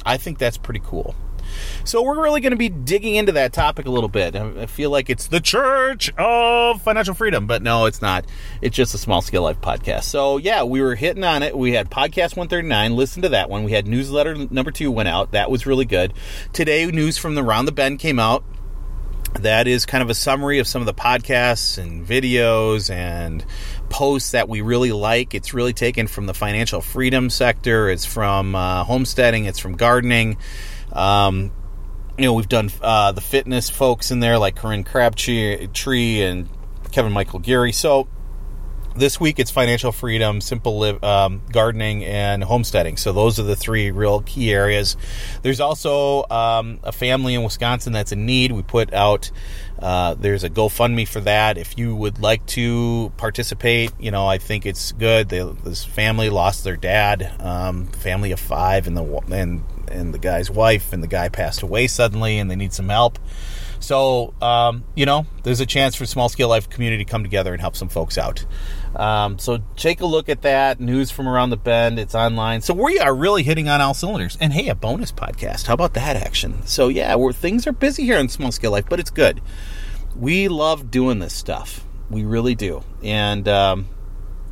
I 0.04 0.16
think 0.16 0.38
that's 0.38 0.56
pretty 0.56 0.80
cool. 0.84 1.14
So 1.84 2.02
we're 2.02 2.20
really 2.20 2.40
going 2.40 2.52
to 2.52 2.56
be 2.56 2.68
digging 2.68 3.14
into 3.14 3.32
that 3.32 3.52
topic 3.52 3.87
a 3.87 3.90
little 3.90 4.08
bit. 4.08 4.34
I 4.34 4.66
feel 4.66 4.90
like 4.90 5.11
it's 5.11 5.26
the 5.26 5.40
church 5.40 6.12
of 6.16 6.82
financial 6.82 7.14
freedom, 7.14 7.46
but 7.46 7.62
no, 7.62 7.87
it's 7.87 8.02
not. 8.02 8.25
It's 8.61 8.75
just 8.75 8.94
a 8.94 8.99
small 8.99 9.22
scale 9.22 9.42
life 9.42 9.61
podcast. 9.61 10.04
So 10.04 10.38
yeah, 10.38 10.64
we 10.64 10.80
were 10.80 10.94
hitting 10.94 11.25
on 11.25 11.42
it. 11.42 11.56
We 11.56 11.72
had 11.72 11.90
podcast 11.90 12.37
139. 12.37 12.96
Listen 12.96 13.22
to 13.22 13.28
that 13.30 13.50
one. 13.50 13.64
We 13.64 13.72
had 13.72 13.87
newsletter 13.87 14.34
number 14.50 14.70
two 14.70 14.90
went 14.90 15.08
out. 15.08 15.32
That 15.32 15.50
was 15.50 15.66
really 15.66 15.84
good. 15.84 16.12
Today, 16.52 16.87
news 16.87 17.18
from 17.18 17.34
the 17.34 17.42
Round 17.42 17.68
the 17.68 17.72
Bend 17.72 17.99
came 17.99 18.18
out 18.18 18.44
that 19.34 19.66
is 19.66 19.86
kind 19.86 20.02
of 20.02 20.10
a 20.10 20.14
summary 20.14 20.58
of 20.58 20.66
some 20.66 20.82
of 20.82 20.86
the 20.86 20.94
podcasts 20.94 21.78
and 21.78 22.06
videos 22.06 22.90
and 22.90 23.44
posts 23.88 24.32
that 24.32 24.48
we 24.48 24.60
really 24.60 24.92
like. 24.92 25.34
It's 25.34 25.54
really 25.54 25.72
taken 25.72 26.06
from 26.06 26.26
the 26.26 26.34
financial 26.34 26.80
freedom 26.80 27.30
sector, 27.30 27.88
it's 27.88 28.04
from 28.04 28.54
uh, 28.54 28.84
homesteading, 28.84 29.46
it's 29.46 29.58
from 29.58 29.76
gardening. 29.76 30.36
Um, 30.92 31.52
you 32.18 32.26
know, 32.26 32.34
we've 32.34 32.48
done 32.48 32.70
uh, 32.82 33.12
the 33.12 33.20
fitness 33.20 33.70
folks 33.70 34.10
in 34.10 34.20
there 34.20 34.38
like 34.38 34.56
Corinne 34.56 34.84
Crabtree 34.84 36.22
and 36.22 36.48
Kevin 36.92 37.12
Michael 37.12 37.38
Geary. 37.38 37.72
So 37.72 38.06
this 38.94 39.20
week 39.20 39.38
it's 39.38 39.50
financial 39.50 39.92
freedom, 39.92 40.40
simple 40.40 40.82
um, 41.04 41.42
gardening, 41.50 42.04
and 42.04 42.44
homesteading. 42.44 42.96
So 42.96 43.12
those 43.12 43.38
are 43.38 43.44
the 43.44 43.56
three 43.56 43.90
real 43.90 44.20
key 44.22 44.52
areas. 44.52 44.96
There's 45.42 45.61
also 45.61 46.25
um, 46.30 46.80
a 46.82 46.92
family 46.92 47.34
in 47.34 47.42
Wisconsin 47.42 47.92
that's 47.92 48.12
in 48.12 48.26
need. 48.26 48.52
We 48.52 48.62
put 48.62 48.92
out 48.92 49.30
uh, 49.78 50.14
there's 50.14 50.44
a 50.44 50.50
GoFundMe 50.50 51.08
for 51.08 51.20
that. 51.20 51.58
If 51.58 51.76
you 51.76 51.94
would 51.96 52.20
like 52.20 52.46
to 52.46 53.12
participate, 53.16 53.92
you 53.99 54.11
know 54.11 54.26
I 54.26 54.38
think 54.38 54.64
it's 54.66 54.92
good. 54.92 55.28
They, 55.28 55.42
this 55.64 55.84
family 55.84 56.30
lost 56.30 56.64
their 56.64 56.76
dad, 56.76 57.32
um, 57.40 57.86
family 57.86 58.32
of 58.32 58.40
five, 58.40 58.86
and 58.86 58.97
the 58.97 59.04
and 59.30 59.64
and 59.88 60.14
the 60.14 60.19
guy's 60.19 60.50
wife, 60.50 60.93
and 60.93 61.02
the 61.02 61.08
guy 61.08 61.28
passed 61.28 61.62
away 61.62 61.86
suddenly, 61.86 62.38
and 62.38 62.50
they 62.50 62.56
need 62.56 62.73
some 62.73 62.88
help. 62.88 63.19
So, 63.82 64.32
um, 64.40 64.84
you 64.95 65.06
know, 65.06 65.26
there's 65.42 65.60
a 65.60 65.66
chance 65.66 65.95
for 65.95 66.06
small 66.06 66.28
scale 66.28 66.49
life 66.49 66.71
community 66.71 67.04
to 67.04 67.10
come 67.10 67.23
together 67.23 67.52
and 67.52 67.60
help 67.60 67.76
some 67.76 67.88
folks 67.88 68.16
out. 68.16 68.45
Um, 68.95 69.38
so 69.38 69.58
take 69.76 70.00
a 70.00 70.06
look 70.06 70.28
at 70.28 70.42
that. 70.42 70.80
News 70.80 71.10
from 71.10 71.28
around 71.28 71.50
the 71.50 71.56
bend. 71.56 71.99
It's 71.99 72.14
online. 72.14 72.60
So 72.60 72.75
we 72.75 72.99
are 72.99 73.14
really 73.14 73.42
hitting 73.42 73.68
on 73.68 73.80
all 73.80 73.95
cylinders. 73.95 74.38
And 74.40 74.52
hey, 74.52 74.68
a 74.68 74.75
bonus 74.75 75.12
podcast. 75.12 75.66
How 75.66 75.75
about 75.75 75.95
that 75.95 76.16
action? 76.16 76.64
So 76.66 76.88
yeah, 76.88 77.16
we 77.16 77.32
things 77.32 77.66
are 77.66 77.73
busy 77.73 78.04
here 78.04 78.18
in 78.18 78.28
small 78.28 78.52
scale 78.52 78.71
life, 78.71 78.86
but 78.88 79.00
it's 79.00 79.10
good. 79.10 79.40
We 80.16 80.49
love 80.49 80.90
doing 80.90 81.18
this 81.18 81.34
stuff. 81.34 81.84
We 82.10 82.25
really 82.25 82.54
do. 82.54 82.84
And, 83.02 83.49
um, 83.49 83.88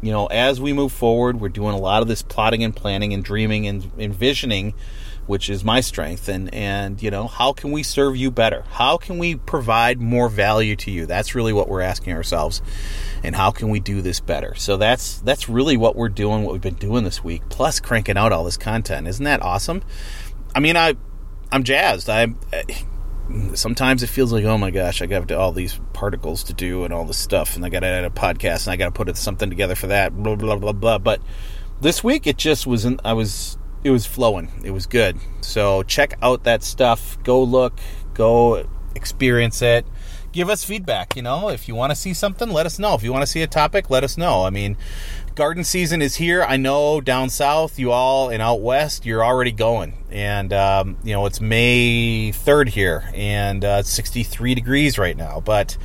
you 0.03 0.11
know, 0.11 0.27
as 0.27 0.61
we 0.61 0.73
move 0.73 0.93
forward, 0.93 1.41
we're 1.41 1.51
doing 1.51 1.75
a 1.75 1.79
lot 1.79 2.03
of 2.03 2.09
this 2.09 2.23
plotting 2.23 2.65
and 2.65 2.75
planning 2.75 3.13
and 3.13 3.23
dreaming 3.23 3.67
and 3.67 3.91
envisioning 3.99 4.75
which 5.31 5.49
is 5.49 5.63
my 5.63 5.81
strength 5.81 6.29
and 6.29 6.53
and 6.53 7.01
you 7.01 7.09
know 7.09 7.29
how 7.29 7.53
can 7.53 7.71
we 7.71 7.85
serve 7.85 8.17
you 8.17 8.33
better? 8.33 8.65
How 8.73 8.97
can 8.97 9.17
we 9.17 9.37
provide 9.37 10.01
more 10.01 10.29
value 10.29 10.75
to 10.75 10.91
you? 10.91 11.07
That's 11.07 11.37
really 11.37 11.53
what 11.53 11.69
we're 11.69 11.83
asking 11.83 12.15
ourselves 12.15 12.61
and 13.23 13.37
how 13.37 13.53
can 13.53 13.69
we 13.69 13.79
do 13.79 14.03
this 14.03 14.19
better? 14.19 14.57
So 14.57 14.77
that's 14.77 15.21
that's 15.21 15.49
really 15.49 15.77
what 15.77 15.95
we're 15.95 16.09
doing 16.09 16.43
what 16.43 16.53
we've 16.53 16.61
been 16.61 16.75
doing 16.75 17.05
this 17.05 17.23
week 17.23 17.43
plus 17.49 17.79
cranking 17.79 18.17
out 18.17 18.33
all 18.33 18.43
this 18.43 18.57
content. 18.57 19.07
Isn't 19.07 19.25
that 19.25 19.41
awesome? 19.41 19.83
I 20.53 20.59
mean 20.59 20.77
i 20.77 20.97
i'm 21.53 21.63
jazzed. 21.63 22.11
I 22.11 22.35
sometimes 23.55 24.03
it 24.03 24.09
feels 24.09 24.33
like 24.33 24.45
oh 24.45 24.59
my 24.59 24.73
gosh 24.73 25.01
i 25.01 25.07
got 25.07 25.31
all 25.31 25.53
these 25.53 25.79
particles 25.93 26.43
to 26.43 26.53
do 26.53 26.83
and 26.83 26.93
all 26.93 27.05
this 27.05 27.17
stuff 27.17 27.55
and 27.55 27.65
i 27.65 27.69
gotta 27.69 27.87
add 27.87 28.05
a 28.05 28.11
podcast 28.11 28.67
and 28.67 28.73
i 28.73 28.77
gotta 28.77 28.91
put 28.91 29.17
something 29.17 29.49
together 29.49 29.77
for 29.77 29.87
that 29.87 30.13
blah 30.21 30.35
blah 30.35 30.57
blah 30.57 30.73
blah 30.73 30.99
but 30.99 31.23
this 31.81 32.03
week 32.03 32.27
it 32.27 32.37
just 32.37 32.67
wasn't 32.67 33.01
i 33.05 33.13
was 33.13 33.57
it 33.83 33.91
was 33.91 34.07
flowing. 34.07 34.51
It 34.65 34.71
was 34.73 34.87
good. 34.87 35.19
So 35.41 35.83
check 35.83 36.15
out 36.23 36.45
that 36.45 36.63
stuff. 36.63 37.19
Go 37.23 37.43
look. 37.43 37.81
Go 38.15 38.67
experience 38.95 39.63
it. 39.63 39.87
Give 40.33 40.49
us 40.49 40.63
feedback. 40.63 41.17
You 41.17 41.23
know, 41.23 41.49
if 41.49 41.67
you 41.67 41.75
want 41.75 41.91
to 41.91 41.97
see 41.97 42.15
something, 42.15 42.51
let 42.51 42.65
us 42.65 42.79
know. 42.79 42.95
If 42.95 43.03
you 43.03 43.13
want 43.13 43.23
to 43.23 43.27
see 43.27 43.43
a 43.43 43.49
topic, 43.49 43.91
let 43.91 44.05
us 44.05 44.17
know. 44.17 44.45
I 44.45 44.51
mean, 44.51 44.77
garden 45.35 45.65
season 45.65 46.03
is 46.03 46.17
here. 46.17 46.43
I 46.43 46.57
know 46.57 47.01
down 47.01 47.31
south, 47.31 47.79
you 47.79 47.91
all, 47.91 48.29
and 48.29 48.41
out 48.41 48.61
west, 48.61 49.05
you're 49.05 49.25
already 49.25 49.51
going. 49.51 49.95
And, 50.11 50.53
um, 50.53 50.99
you 51.03 51.13
know, 51.15 51.27
it's 51.27 51.41
May 51.41 52.31
3rd 52.33 52.69
here, 52.69 53.11
and 53.13 53.65
uh, 53.65 53.79
it's 53.81 53.91
63 53.91 54.55
degrees 54.55 54.99
right 54.99 55.17
now. 55.17 55.41
But 55.41 55.77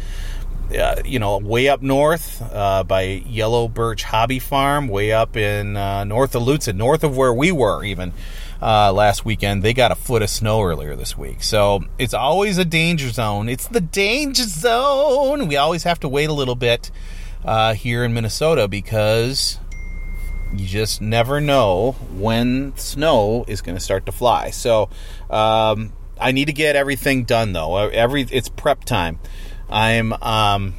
uh, 0.73 1.01
you 1.06 1.19
know, 1.19 1.38
way 1.38 1.67
up 1.67 1.82
north 1.82 2.41
uh, 2.54 2.84
by 2.84 3.01
Yellow 3.01 3.67
Birch 3.67 4.04
Hobby 4.04 4.39
Farm, 4.39 4.88
way 4.88 5.12
up 5.12 5.38
in 5.38 5.78
uh, 5.78 6.04
north 6.04 6.36
of 6.36 6.43
Lutsen, 6.43 6.75
north 6.75 7.04
of 7.04 7.15
where 7.15 7.34
we 7.34 7.51
were 7.51 7.84
even 7.84 8.13
uh, 8.62 8.91
last 8.91 9.25
weekend. 9.25 9.63
They 9.63 9.73
got 9.73 9.91
a 9.91 9.95
foot 9.95 10.21
of 10.21 10.30
snow 10.30 10.62
earlier 10.63 10.95
this 10.95 11.17
week. 11.17 11.43
So 11.43 11.84
it's 11.97 12.13
always 12.13 12.58
a 12.58 12.65
danger 12.65 13.10
zone. 13.10 13.47
It's 13.49 13.67
the 13.67 13.82
danger 13.82 14.43
zone. 14.43 15.47
We 15.47 15.56
always 15.56 15.84
have 15.84 15.99
to 16.01 16.10
wait 16.10 16.30
a 16.30 16.34
little 16.34 16.56
bit 16.56 16.89
uh, 17.43 17.73
here 17.73 18.04
in 18.04 18.13
Minnesota 18.13 18.67
because 18.67 19.60
you 20.54 20.65
just 20.65 21.01
never 21.01 21.41
know 21.41 21.93
when 22.13 22.75
snow 22.78 23.45
is 23.47 23.62
going 23.62 23.75
to 23.75 23.82
start 23.84 24.06
to 24.06 24.12
fly. 24.12 24.49
So 24.49 24.89
um, 25.30 25.93
I 26.19 26.32
need 26.32 26.45
to 26.45 26.54
get 26.54 26.75
everything 26.75 27.23
done 27.23 27.54
though. 27.54 27.78
Every 27.78 28.23
it's 28.23 28.49
prep 28.49 28.84
time. 28.86 29.19
I'm 29.69 30.13
um, 30.13 30.75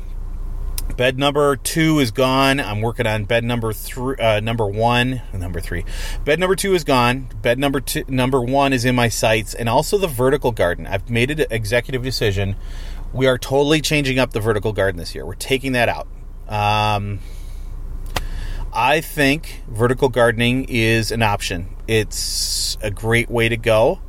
bed 0.97 1.19
number 1.19 1.57
two 1.57 1.99
is 1.99 2.11
gone. 2.11 2.61
I'm 2.61 2.81
working 2.81 3.07
on 3.07 3.25
bed 3.25 3.45
number 3.45 3.73
three, 3.73 4.17
uh, 4.17 4.41
number 4.41 4.67
one, 4.67 5.23
number 5.33 5.61
three. 5.61 5.85
Bed 6.25 6.39
number 6.39 6.57
two 6.57 6.75
is 6.75 6.85
gone. 6.85 7.29
Bed 7.43 7.59
number 7.59 7.81
two, 7.81 8.05
number 8.09 8.41
one 8.41 8.73
is 8.73 8.85
in 8.85 8.95
my 8.95 9.09
sights, 9.09 9.55
and 9.55 9.69
also 9.69 9.99
the 9.99 10.07
vertical 10.07 10.53
garden. 10.53 10.87
I've 10.87 11.11
made 11.11 11.31
an 11.31 11.47
executive 11.51 12.03
decision. 12.03 12.57
We 13.13 13.27
are 13.27 13.39
totally 13.39 13.81
changing 13.81 14.19
up 14.19 14.33
the 14.33 14.41
vertical 14.41 14.73
garden 14.73 14.99
this 14.99 15.15
year. 15.15 15.27
We're 15.27 15.35
taking 15.35 15.73
that 15.73 15.89
out. 15.89 16.07
Um, 16.49 17.21
I 18.73 19.01
think 19.01 19.63
vertical 19.69 20.09
gardening 20.09 20.67
is 20.69 21.11
an 21.11 21.23
option. 21.23 21.69
It's 21.89 22.77
a 22.83 22.91
great 22.91 23.31
way 23.31 23.49
to 23.49 23.57
go, 23.57 24.01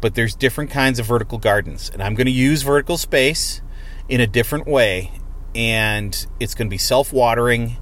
but 0.00 0.14
there's 0.14 0.34
different 0.34 0.70
kinds 0.70 0.98
of 0.98 1.06
vertical 1.06 1.38
gardens, 1.38 1.90
and 1.90 2.02
I'm 2.02 2.14
going 2.14 2.26
to 2.26 2.32
use 2.32 2.62
vertical 2.62 2.96
space 2.96 3.60
in 4.08 4.20
a 4.20 4.26
different 4.26 4.66
way, 4.66 5.12
and 5.54 6.26
it's 6.40 6.54
going 6.54 6.68
to 6.68 6.70
be 6.70 6.78
self 6.78 7.12
watering. 7.12 7.76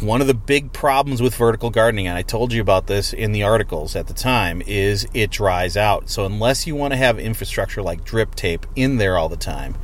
One 0.00 0.20
of 0.20 0.26
the 0.26 0.34
big 0.34 0.72
problems 0.72 1.22
with 1.22 1.36
vertical 1.36 1.70
gardening, 1.70 2.08
and 2.08 2.18
I 2.18 2.22
told 2.22 2.52
you 2.52 2.60
about 2.60 2.88
this 2.88 3.12
in 3.12 3.30
the 3.30 3.44
articles 3.44 3.94
at 3.94 4.08
the 4.08 4.14
time, 4.14 4.60
is 4.66 5.06
it 5.14 5.30
dries 5.30 5.76
out. 5.76 6.10
So, 6.10 6.24
unless 6.24 6.66
you 6.66 6.74
want 6.74 6.92
to 6.92 6.96
have 6.96 7.18
infrastructure 7.20 7.80
like 7.80 8.04
drip 8.04 8.34
tape 8.34 8.66
in 8.74 8.96
there 8.96 9.16
all 9.16 9.28
the 9.28 9.36
time, 9.36 9.76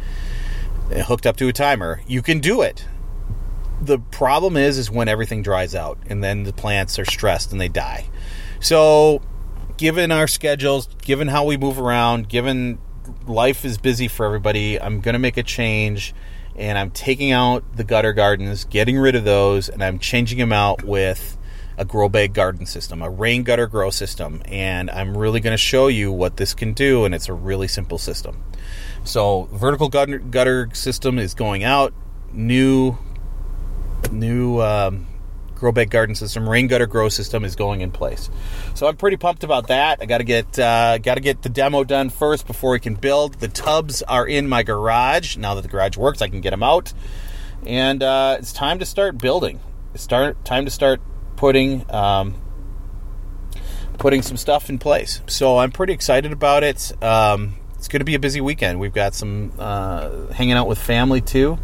eh, 0.90 1.03
hooked 1.03 1.27
up 1.27 1.37
to 1.37 1.49
a 1.49 1.53
timer, 1.53 2.01
you 2.09 2.23
can 2.23 2.40
do 2.40 2.61
it. 2.62 2.87
The 3.81 3.99
problem 3.99 4.57
is, 4.57 4.79
is 4.79 4.90
when 4.90 5.09
everything 5.09 5.42
dries 5.42 5.75
out, 5.75 5.99
and 6.07 6.25
then 6.25 6.42
the 6.42 6.53
plants 6.53 6.99
are 6.99 7.05
stressed 7.05 7.53
and 7.53 7.61
they 7.61 7.68
die. 7.68 8.09
So, 8.59 9.23
given 9.77 10.11
our 10.11 10.27
schedules, 10.27 10.88
given 11.03 11.29
how 11.29 11.44
we 11.44 11.57
move 11.57 11.79
around, 11.79 12.29
given 12.29 12.79
life 13.27 13.64
is 13.64 13.79
busy 13.79 14.09
for 14.09 14.27
everybody. 14.27 14.81
I'm 14.81 15.01
going 15.01 15.14
to 15.14 15.18
make 15.18 15.37
a 15.37 15.42
change 15.42 16.14
and 16.57 16.77
I'm 16.77 16.90
taking 16.90 17.33
out 17.33 17.64
the 17.77 17.85
gutter 17.85 18.12
gardens, 18.12 18.64
getting 18.64 18.99
rid 18.99 19.14
of 19.14 19.25
those, 19.25 19.68
and 19.68 19.83
I'm 19.83 19.99
changing 19.99 20.38
them 20.38 20.53
out 20.53 20.83
with 20.85 21.38
a 21.79 21.85
grow 21.85 22.09
bag 22.09 22.35
garden 22.35 22.66
system, 22.66 23.01
a 23.01 23.09
rain 23.09 23.42
gutter 23.42 23.66
grow 23.66 23.90
system. 23.90 24.42
And 24.44 24.90
I'm 24.90 25.16
really 25.16 25.40
going 25.40 25.55
to 25.55 25.59
show 25.59 25.87
you 25.87 26.12
what 26.12 26.37
this 26.37 26.53
can 26.53 26.75
do, 26.75 27.05
and 27.05 27.14
it's 27.14 27.29
a 27.29 27.33
really 27.33 27.68
simple 27.68 27.99
system. 27.99 28.42
So, 29.05 29.49
vertical 29.53 29.88
gutter, 29.88 30.18
gutter 30.18 30.68
system 30.75 31.18
is 31.18 31.33
going 31.33 31.64
out, 31.64 31.94
new, 32.33 32.99
new 34.12 34.61
um, 34.61 35.07
grow 35.61 35.70
bag 35.70 35.90
garden 35.90 36.14
system, 36.14 36.49
rain 36.49 36.66
gutter 36.66 36.87
grow 36.87 37.09
system 37.09 37.44
is 37.44 37.55
going 37.55 37.83
in 37.83 37.92
place. 37.92 38.31
So 38.75 38.88
I'm 38.88 38.96
pretty 38.96 39.18
pumped 39.18 39.44
about 39.44 39.68
that. 39.68 39.99
I 40.01 40.07
got 40.07 40.18
to 40.18 40.25
get 40.25 40.59
uh, 40.59 40.99
got 40.99 41.14
to 41.14 41.20
get 41.20 41.42
the 41.42 41.49
demo 41.51 41.85
done 41.85 42.11
first 42.11 42.46
before 42.46 42.73
we 42.73 42.81
can 42.81 42.94
build. 42.94 43.35
The 43.35 43.49
tubs 43.49 44.03
are 44.03 44.27
in 44.27 44.49
my 44.49 44.62
garage 44.62 45.37
now 45.37 45.55
that 45.55 45.62
the 45.62 45.68
garage 45.68 45.96
works. 45.96 46.23
I 46.23 46.29
can 46.29 46.40
get 46.40 46.51
them 46.51 46.62
out, 46.62 46.92
and 47.64 48.03
uh, 48.03 48.37
it's 48.38 48.53
time 48.53 48.81
to 48.81 48.87
start 48.87 49.18
building. 49.18 49.61
It's 49.94 50.03
start 50.03 50.44
time 50.44 50.64
to 50.64 50.70
start 50.70 51.01
putting 51.37 51.85
um, 51.94 52.35
putting 53.99 54.23
some 54.23 54.38
stuff 54.38 54.70
in 54.70 54.79
place. 54.79 55.20
So 55.27 55.59
I'm 55.59 55.70
pretty 55.70 55.92
excited 55.92 56.33
about 56.33 56.64
it. 56.64 56.92
Um, 57.03 57.60
it's 57.81 57.88
going 57.88 58.01
to 58.01 58.05
be 58.05 58.14
a 58.14 58.19
busy 58.19 58.43
weekend. 58.43 58.79
We've 58.79 58.93
got 58.93 59.14
some 59.14 59.53
uh, 59.59 60.27
hanging 60.35 60.53
out 60.53 60.69
with 60.69 60.79
family 60.79 61.23
too. 61.23 61.59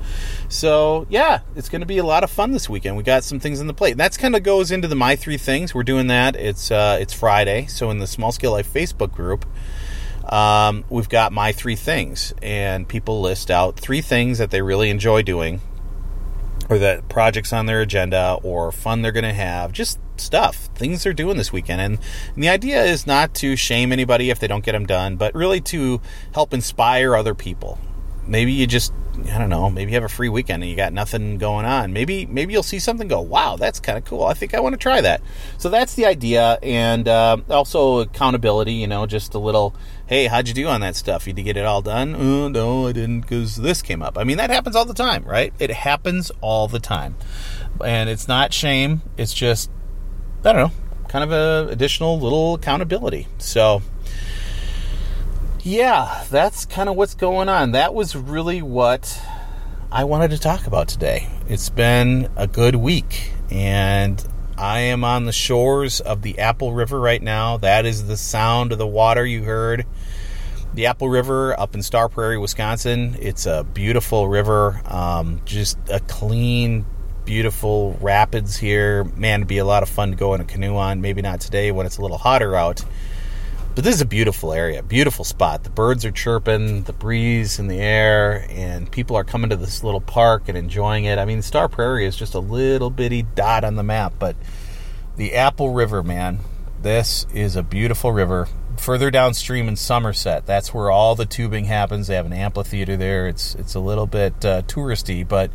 So 0.48 1.06
yeah, 1.10 1.40
it's 1.54 1.68
going 1.68 1.82
to 1.82 1.86
be 1.86 1.98
a 1.98 2.06
lot 2.06 2.24
of 2.24 2.30
fun 2.30 2.52
this 2.52 2.70
weekend. 2.70 2.96
We 2.96 3.02
got 3.02 3.22
some 3.22 3.38
things 3.38 3.60
on 3.60 3.66
the 3.66 3.74
plate. 3.74 3.98
That's 3.98 4.16
kind 4.16 4.34
of 4.34 4.42
goes 4.42 4.70
into 4.70 4.88
the 4.88 4.94
my 4.94 5.14
three 5.14 5.36
things. 5.36 5.74
We're 5.74 5.82
doing 5.82 6.06
that. 6.06 6.34
It's 6.34 6.70
uh, 6.70 6.96
it's 6.98 7.12
Friday, 7.12 7.66
so 7.66 7.90
in 7.90 7.98
the 7.98 8.06
Small 8.06 8.32
Scale 8.32 8.52
Life 8.52 8.72
Facebook 8.72 9.12
group, 9.12 9.44
um, 10.32 10.86
we've 10.88 11.10
got 11.10 11.34
my 11.34 11.52
three 11.52 11.76
things, 11.76 12.32
and 12.40 12.88
people 12.88 13.20
list 13.20 13.50
out 13.50 13.78
three 13.78 14.00
things 14.00 14.38
that 14.38 14.50
they 14.50 14.62
really 14.62 14.88
enjoy 14.88 15.20
doing 15.20 15.60
or 16.68 16.78
that 16.78 17.08
projects 17.08 17.52
on 17.52 17.66
their 17.66 17.80
agenda 17.80 18.38
or 18.42 18.72
fun 18.72 19.02
they're 19.02 19.12
going 19.12 19.24
to 19.24 19.32
have, 19.32 19.72
just 19.72 19.98
stuff, 20.16 20.68
things 20.74 21.04
they're 21.04 21.12
doing 21.12 21.36
this 21.36 21.52
weekend. 21.52 21.80
And, 21.80 21.98
and, 22.34 22.42
the 22.42 22.48
idea 22.48 22.84
is 22.84 23.06
not 23.06 23.34
to 23.34 23.56
shame 23.56 23.92
anybody 23.92 24.30
if 24.30 24.38
they 24.38 24.46
don't 24.46 24.64
get 24.64 24.72
them 24.72 24.86
done, 24.86 25.16
but 25.16 25.34
really 25.34 25.60
to 25.62 26.00
help 26.32 26.52
inspire 26.52 27.14
other 27.14 27.34
people. 27.34 27.78
Maybe 28.26 28.52
you 28.52 28.66
just, 28.66 28.92
I 29.30 29.38
don't 29.38 29.50
know, 29.50 29.70
maybe 29.70 29.92
you 29.92 29.94
have 29.96 30.04
a 30.04 30.08
free 30.08 30.28
weekend 30.28 30.62
and 30.62 30.70
you 30.70 30.76
got 30.76 30.92
nothing 30.92 31.38
going 31.38 31.64
on. 31.64 31.92
Maybe 31.92 32.26
maybe 32.26 32.52
you'll 32.52 32.64
see 32.64 32.80
something 32.80 33.06
go, 33.06 33.20
wow, 33.20 33.56
that's 33.56 33.78
kind 33.78 33.96
of 33.96 34.04
cool. 34.04 34.24
I 34.24 34.34
think 34.34 34.52
I 34.52 34.60
want 34.60 34.72
to 34.72 34.78
try 34.78 35.00
that. 35.00 35.20
So 35.58 35.68
that's 35.68 35.94
the 35.94 36.06
idea, 36.06 36.58
and 36.60 37.06
uh, 37.06 37.38
also 37.48 38.00
accountability. 38.00 38.72
You 38.72 38.88
know, 38.88 39.06
just 39.06 39.34
a 39.34 39.38
little 39.38 39.74
hey, 40.06 40.26
how'd 40.26 40.46
you 40.48 40.54
do 40.54 40.68
on 40.68 40.80
that 40.82 40.96
stuff? 40.96 41.24
Did 41.24 41.36
you 41.36 41.44
get 41.44 41.56
it 41.56 41.64
all 41.64 41.82
done? 41.82 42.14
Oh, 42.14 42.48
no, 42.48 42.86
I 42.86 42.92
didn't 42.92 43.22
because 43.22 43.56
this 43.56 43.82
came 43.82 44.02
up. 44.02 44.16
I 44.16 44.24
mean, 44.24 44.36
that 44.36 44.50
happens 44.50 44.76
all 44.76 44.84
the 44.84 44.94
time, 44.94 45.24
right? 45.24 45.52
It 45.58 45.70
happens 45.70 46.30
all 46.40 46.68
the 46.68 46.78
time. 46.78 47.16
And 47.84 48.08
it's 48.08 48.28
not 48.28 48.52
shame, 48.52 49.02
it's 49.16 49.34
just, 49.34 49.70
I 50.44 50.52
don't 50.52 50.68
know, 50.68 50.72
kind 51.08 51.24
of 51.24 51.32
a 51.32 51.70
additional 51.70 52.18
little 52.18 52.54
accountability. 52.54 53.26
So, 53.38 53.82
yeah, 55.62 56.24
that's 56.30 56.64
kind 56.64 56.88
of 56.88 56.96
what's 56.96 57.14
going 57.14 57.48
on. 57.48 57.72
That 57.72 57.92
was 57.92 58.14
really 58.14 58.62
what 58.62 59.20
I 59.90 60.04
wanted 60.04 60.30
to 60.30 60.38
talk 60.38 60.66
about 60.66 60.88
today. 60.88 61.28
It's 61.48 61.68
been 61.68 62.30
a 62.36 62.46
good 62.46 62.76
week, 62.76 63.32
and 63.50 64.24
I 64.56 64.80
am 64.80 65.04
on 65.04 65.26
the 65.26 65.32
shores 65.32 66.00
of 66.00 66.22
the 66.22 66.38
Apple 66.38 66.72
River 66.72 66.98
right 66.98 67.22
now. 67.22 67.58
That 67.58 67.84
is 67.84 68.06
the 68.06 68.16
sound 68.16 68.72
of 68.72 68.78
the 68.78 68.86
water 68.86 69.26
you 69.26 69.42
heard. 69.42 69.84
The 70.76 70.84
Apple 70.84 71.08
River 71.08 71.58
up 71.58 71.74
in 71.74 71.82
Star 71.82 72.06
Prairie, 72.06 72.36
Wisconsin. 72.36 73.16
It's 73.18 73.46
a 73.46 73.64
beautiful 73.64 74.28
river, 74.28 74.82
um, 74.84 75.40
just 75.46 75.78
a 75.88 76.00
clean, 76.00 76.84
beautiful 77.24 77.96
rapids 78.02 78.58
here. 78.58 79.04
Man, 79.04 79.40
it'd 79.40 79.48
be 79.48 79.56
a 79.56 79.64
lot 79.64 79.82
of 79.82 79.88
fun 79.88 80.10
to 80.10 80.16
go 80.18 80.34
in 80.34 80.42
a 80.42 80.44
canoe 80.44 80.76
on. 80.76 81.00
Maybe 81.00 81.22
not 81.22 81.40
today 81.40 81.72
when 81.72 81.86
it's 81.86 81.96
a 81.96 82.02
little 82.02 82.18
hotter 82.18 82.54
out. 82.54 82.84
But 83.74 83.84
this 83.84 83.94
is 83.94 84.02
a 84.02 84.06
beautiful 84.06 84.52
area, 84.52 84.82
beautiful 84.82 85.24
spot. 85.24 85.64
The 85.64 85.70
birds 85.70 86.04
are 86.04 86.10
chirping, 86.10 86.82
the 86.82 86.92
breeze 86.92 87.58
in 87.58 87.68
the 87.68 87.78
air, 87.78 88.46
and 88.50 88.92
people 88.92 89.16
are 89.16 89.24
coming 89.24 89.48
to 89.48 89.56
this 89.56 89.82
little 89.82 90.02
park 90.02 90.42
and 90.46 90.58
enjoying 90.58 91.06
it. 91.06 91.18
I 91.18 91.24
mean, 91.24 91.40
Star 91.40 91.70
Prairie 91.70 92.04
is 92.04 92.16
just 92.16 92.34
a 92.34 92.38
little 92.38 92.90
bitty 92.90 93.22
dot 93.22 93.64
on 93.64 93.76
the 93.76 93.82
map, 93.82 94.12
but 94.18 94.36
the 95.16 95.36
Apple 95.36 95.72
River, 95.72 96.02
man, 96.02 96.40
this 96.82 97.26
is 97.32 97.56
a 97.56 97.62
beautiful 97.62 98.12
river 98.12 98.46
further 98.80 99.10
downstream 99.10 99.68
in 99.68 99.76
Somerset. 99.76 100.46
That's 100.46 100.72
where 100.72 100.90
all 100.90 101.14
the 101.14 101.26
tubing 101.26 101.64
happens. 101.64 102.06
They 102.06 102.14
have 102.14 102.26
an 102.26 102.32
amphitheater 102.32 102.96
there. 102.96 103.28
It's 103.28 103.54
it's 103.54 103.74
a 103.74 103.80
little 103.80 104.06
bit 104.06 104.44
uh, 104.44 104.62
touristy, 104.62 105.26
but 105.26 105.50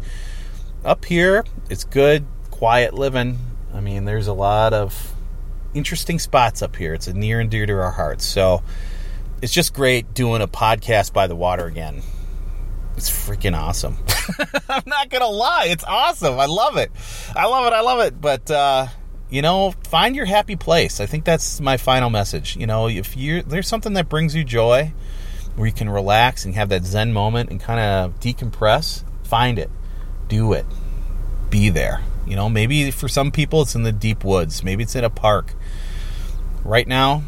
up 0.84 1.06
here 1.06 1.46
it's 1.70 1.84
good, 1.84 2.26
quiet 2.50 2.94
living. 2.94 3.40
I 3.74 3.80
mean, 3.80 4.06
there's 4.06 4.28
a 4.28 4.34
lot 4.34 4.74
of 4.74 5.14
interesting 5.74 6.20
spots 6.20 6.62
up 6.62 6.76
here. 6.76 6.94
It's 6.94 7.08
a 7.08 7.14
near 7.14 7.40
and 7.40 7.50
dear 7.50 7.66
to 7.66 7.74
our 7.74 7.92
hearts. 7.92 8.26
So 8.26 8.64
it's 9.42 9.54
just 9.54 9.74
great 9.74 10.14
doing 10.14 10.42
a 10.42 10.48
podcast 10.48 11.14
by 11.14 11.28
the 11.28 11.36
water 11.36 11.66
again. 11.66 12.02
It's 12.98 13.10
freaking 13.10 13.58
awesome. 13.58 13.98
I'm 14.70 14.84
not 14.86 15.10
gonna 15.10 15.28
lie, 15.28 15.68
it's 15.70 15.84
awesome. 15.84 16.40
I 16.40 16.46
love 16.46 16.78
it. 16.78 16.92
I 17.36 17.48
love 17.48 17.66
it. 17.66 17.74
I 17.74 17.82
love 17.82 18.00
it. 18.02 18.20
But 18.20 18.52
uh, 18.52 18.88
you 19.32 19.42
know, 19.42 19.74
find 19.86 20.16
your 20.16 20.26
happy 20.26 20.56
place. 20.56 21.00
I 21.00 21.08
think 21.08 21.24
that's 21.24 21.60
my 21.60 21.78
final 21.78 22.12
message. 22.12 22.58
You 22.58 22.68
know, 22.68 22.88
if 22.88 23.18
you 23.18 23.42
there's 23.42 23.68
something 23.68 23.94
that 23.94 24.10
brings 24.10 24.36
you 24.36 24.44
joy, 24.44 24.94
where 25.56 25.68
you 25.68 25.74
can 25.74 25.90
relax 25.90 26.46
and 26.46 26.54
have 26.54 26.70
that 26.70 26.84
zen 26.84 27.14
moment 27.14 27.50
and 27.50 27.60
kind 27.60 27.80
of 27.80 28.20
decompress, 28.20 29.04
find 29.24 29.58
it, 29.58 29.70
do 30.28 30.54
it, 30.54 30.66
be 31.50 31.70
there. 31.70 32.04
You 32.28 32.36
know, 32.36 32.50
maybe 32.50 32.92
for 32.92 33.08
some 33.08 33.32
people 33.32 33.62
it's 33.62 33.74
in 33.74 33.84
the 33.84 33.92
deep 33.92 34.24
woods, 34.24 34.64
maybe 34.64 34.84
it's 34.84 34.96
in 34.96 35.04
a 35.04 35.10
park. 35.10 35.54
Right 36.64 36.88
now, 36.88 37.24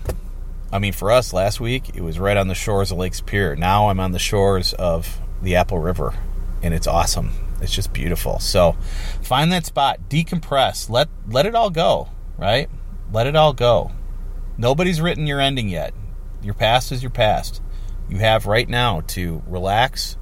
I 0.71 0.79
mean, 0.79 0.93
for 0.93 1.09
us 1.09 1.33
last 1.33 1.59
week, 1.59 1.95
it 1.95 2.01
was 2.01 2.19
right 2.19 2.37
on 2.37 2.47
the 2.49 2.55
shores 2.55 2.91
of 2.91 2.97
Lake 2.97 3.15
Superior. 3.15 3.55
Now 3.55 3.89
I'm 3.89 3.99
on 3.99 4.11
the 4.11 4.19
shores 4.19 4.73
of 4.73 5.19
the 5.41 5.55
Apple 5.55 5.79
River, 5.79 6.13
and 6.61 6.73
it's 6.73 6.87
awesome. 6.87 7.31
It's 7.63 7.73
just 7.73 7.93
beautiful. 7.93 8.39
So 8.39 8.73
find 9.21 9.52
that 9.52 9.65
spot, 9.65 10.10
decompress, 10.10 10.89
let 10.89 11.08
let 11.28 11.45
it 11.45 11.56
all 11.56 11.69
go, 11.69 12.10
right? 12.38 12.69
Let 13.12 13.26
it 13.26 13.36
all 13.36 13.54
go. 13.54 13.91
Nobody's 14.58 15.02
written 15.02 15.26
your 15.26 15.39
ending 15.39 15.69
yet. 15.69 15.93
Your 16.41 16.54
past 16.54 16.91
is 16.91 17.02
your 17.02 17.10
past. 17.10 17.62
You 18.10 18.17
have 18.17 18.45
right 18.45 18.67
now 18.67 19.02
to 19.08 19.41
relax, 19.47 20.17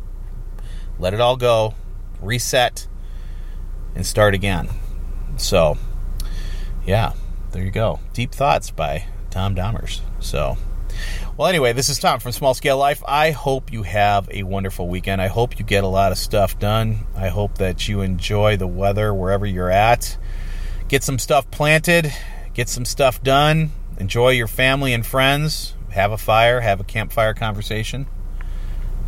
let 0.99 1.13
it 1.13 1.19
all 1.19 1.35
go, 1.35 1.73
reset, 2.21 2.87
and 3.95 4.05
start 4.05 4.33
again. 4.35 4.69
So, 5.37 5.77
yeah, 6.85 7.13
there 7.51 7.63
you 7.63 7.71
go. 7.71 7.99
Deep 8.13 8.31
Thoughts 8.31 8.69
by 8.69 9.05
Tom 9.31 9.55
Dahmers. 9.55 10.01
So, 10.19 10.57
well, 11.37 11.47
anyway, 11.47 11.73
this 11.73 11.89
is 11.89 11.99
Tom 11.99 12.19
from 12.19 12.31
Small 12.31 12.53
Scale 12.53 12.77
Life. 12.77 13.03
I 13.07 13.31
hope 13.31 13.71
you 13.71 13.83
have 13.83 14.29
a 14.31 14.43
wonderful 14.43 14.87
weekend. 14.87 15.21
I 15.21 15.27
hope 15.27 15.59
you 15.59 15.65
get 15.65 15.83
a 15.83 15.87
lot 15.87 16.11
of 16.11 16.17
stuff 16.17 16.59
done. 16.59 16.99
I 17.15 17.29
hope 17.29 17.57
that 17.57 17.87
you 17.87 18.01
enjoy 18.01 18.57
the 18.57 18.67
weather 18.67 19.13
wherever 19.13 19.45
you're 19.45 19.69
at. 19.69 20.17
Get 20.87 21.03
some 21.03 21.19
stuff 21.19 21.49
planted, 21.51 22.13
get 22.53 22.69
some 22.69 22.85
stuff 22.85 23.23
done, 23.23 23.71
enjoy 23.97 24.29
your 24.29 24.47
family 24.47 24.93
and 24.93 25.05
friends, 25.05 25.73
have 25.91 26.11
a 26.11 26.17
fire, 26.17 26.59
have 26.59 26.79
a 26.79 26.83
campfire 26.83 27.33
conversation. 27.33 28.07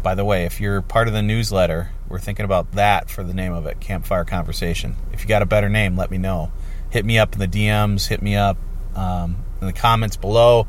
By 0.01 0.15
the 0.15 0.25
way, 0.25 0.45
if 0.45 0.59
you're 0.59 0.81
part 0.81 1.07
of 1.07 1.13
the 1.13 1.21
newsletter, 1.21 1.91
we're 2.07 2.19
thinking 2.19 2.45
about 2.45 2.73
that 2.73 3.09
for 3.09 3.23
the 3.23 3.33
name 3.33 3.53
of 3.53 3.65
it 3.65 3.79
Campfire 3.79 4.25
Conversation. 4.25 4.95
If 5.11 5.21
you 5.21 5.27
got 5.27 5.41
a 5.41 5.45
better 5.45 5.69
name, 5.69 5.97
let 5.97 6.11
me 6.11 6.17
know. 6.17 6.51
Hit 6.89 7.05
me 7.05 7.17
up 7.17 7.33
in 7.33 7.39
the 7.39 7.47
DMs, 7.47 8.07
hit 8.07 8.21
me 8.21 8.35
up 8.35 8.57
um, 8.95 9.43
in 9.61 9.67
the 9.67 9.73
comments 9.73 10.17
below 10.17 10.67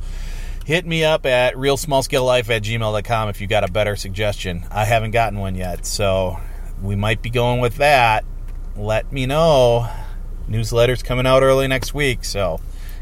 hit 0.64 0.86
me 0.86 1.04
up 1.04 1.26
at 1.26 1.54
realsmallscalelife 1.54 2.50
at 2.50 2.62
gmail.com 2.62 3.28
if 3.28 3.40
you 3.40 3.46
got 3.46 3.64
a 3.64 3.70
better 3.70 3.96
suggestion. 3.96 4.64
I 4.70 4.84
haven't 4.84 5.12
gotten 5.12 5.38
one 5.38 5.54
yet, 5.54 5.86
so 5.86 6.38
we 6.82 6.96
might 6.96 7.22
be 7.22 7.30
going 7.30 7.60
with 7.60 7.76
that. 7.76 8.24
Let 8.76 9.12
me 9.12 9.26
know. 9.26 9.88
Newsletter's 10.48 11.02
coming 11.02 11.26
out 11.26 11.42
early 11.42 11.68
next 11.68 11.94
week, 11.94 12.24
so 12.24 12.60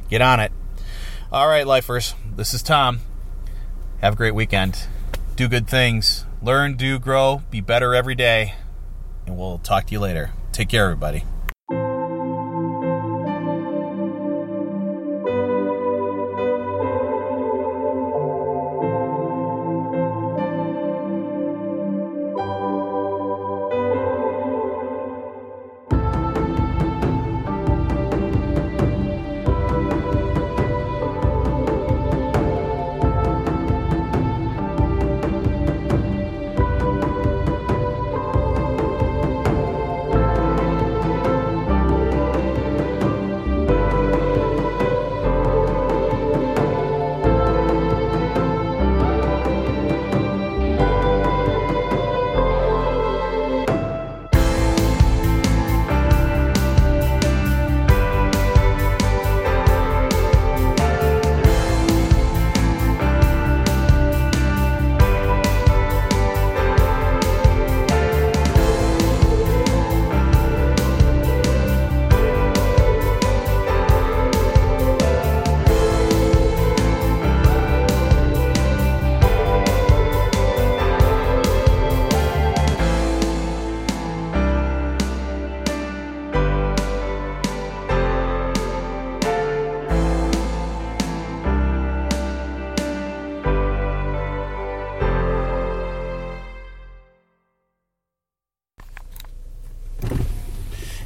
get 0.09 0.20
on 0.20 0.40
it. 0.40 0.53
All 1.31 1.48
right, 1.48 1.66
lifers, 1.66 2.14
this 2.37 2.53
is 2.53 2.62
Tom. 2.62 3.01
Have 4.01 4.14
a 4.14 4.16
great 4.16 4.35
weekend. 4.35 4.87
Do 5.37 5.48
good 5.48 5.66
things. 5.66 6.27
Learn, 6.42 6.77
do, 6.77 6.98
grow, 6.98 7.42
be 7.51 7.61
better 7.61 7.94
every 7.94 8.14
day. 8.14 8.55
And 9.27 9.38
we'll 9.38 9.59
talk 9.59 9.87
to 9.87 9.92
you 9.92 10.01
later. 10.01 10.33
Take 10.53 10.68
care, 10.68 10.85
everybody. 10.85 11.25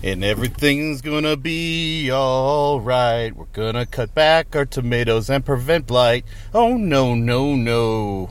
And 0.06 0.22
everything's 0.22 1.02
gonna 1.02 1.36
be 1.36 2.12
alright. 2.12 3.34
We're 3.34 3.46
gonna 3.46 3.86
cut 3.86 4.14
back 4.14 4.54
our 4.54 4.64
tomatoes 4.64 5.28
and 5.28 5.44
prevent 5.44 5.88
blight. 5.88 6.24
Oh 6.54 6.76
no, 6.76 7.16
no, 7.16 7.56
no. 7.56 8.30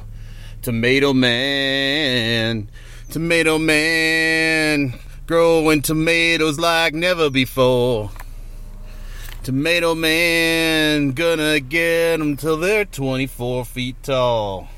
Tomato 0.61 1.11
Man, 1.11 2.69
Tomato 3.11 3.57
Man, 3.57 4.93
growing 5.27 5.81
tomatoes 5.81 6.57
like 6.57 6.93
never 6.93 7.29
before. 7.29 8.09
Tomato 9.43 9.95
Man, 9.95 11.11
gonna 11.11 11.59
get 11.59 12.19
them 12.19 12.37
till 12.37 12.55
they're 12.55 12.85
24 12.85 13.65
feet 13.65 14.01
tall. 14.01 14.69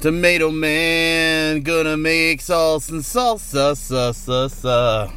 Tomato 0.00 0.50
Man, 0.50 1.60
gonna 1.60 1.98
make 1.98 2.40
salsa 2.40 2.88
and 2.88 3.02
salsa, 3.02 3.76
sa, 3.76 4.12
sa, 4.12 4.48
sa. 4.48 5.10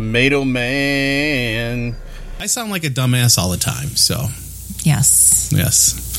Tomato 0.00 0.44
Man. 0.44 1.96
I 2.38 2.44
sound 2.44 2.70
like 2.70 2.84
a 2.84 2.90
dumbass 2.90 3.38
all 3.38 3.48
the 3.48 3.56
time, 3.56 3.96
so 3.96 4.28
Yes. 4.82 5.48
yes. 5.50 5.94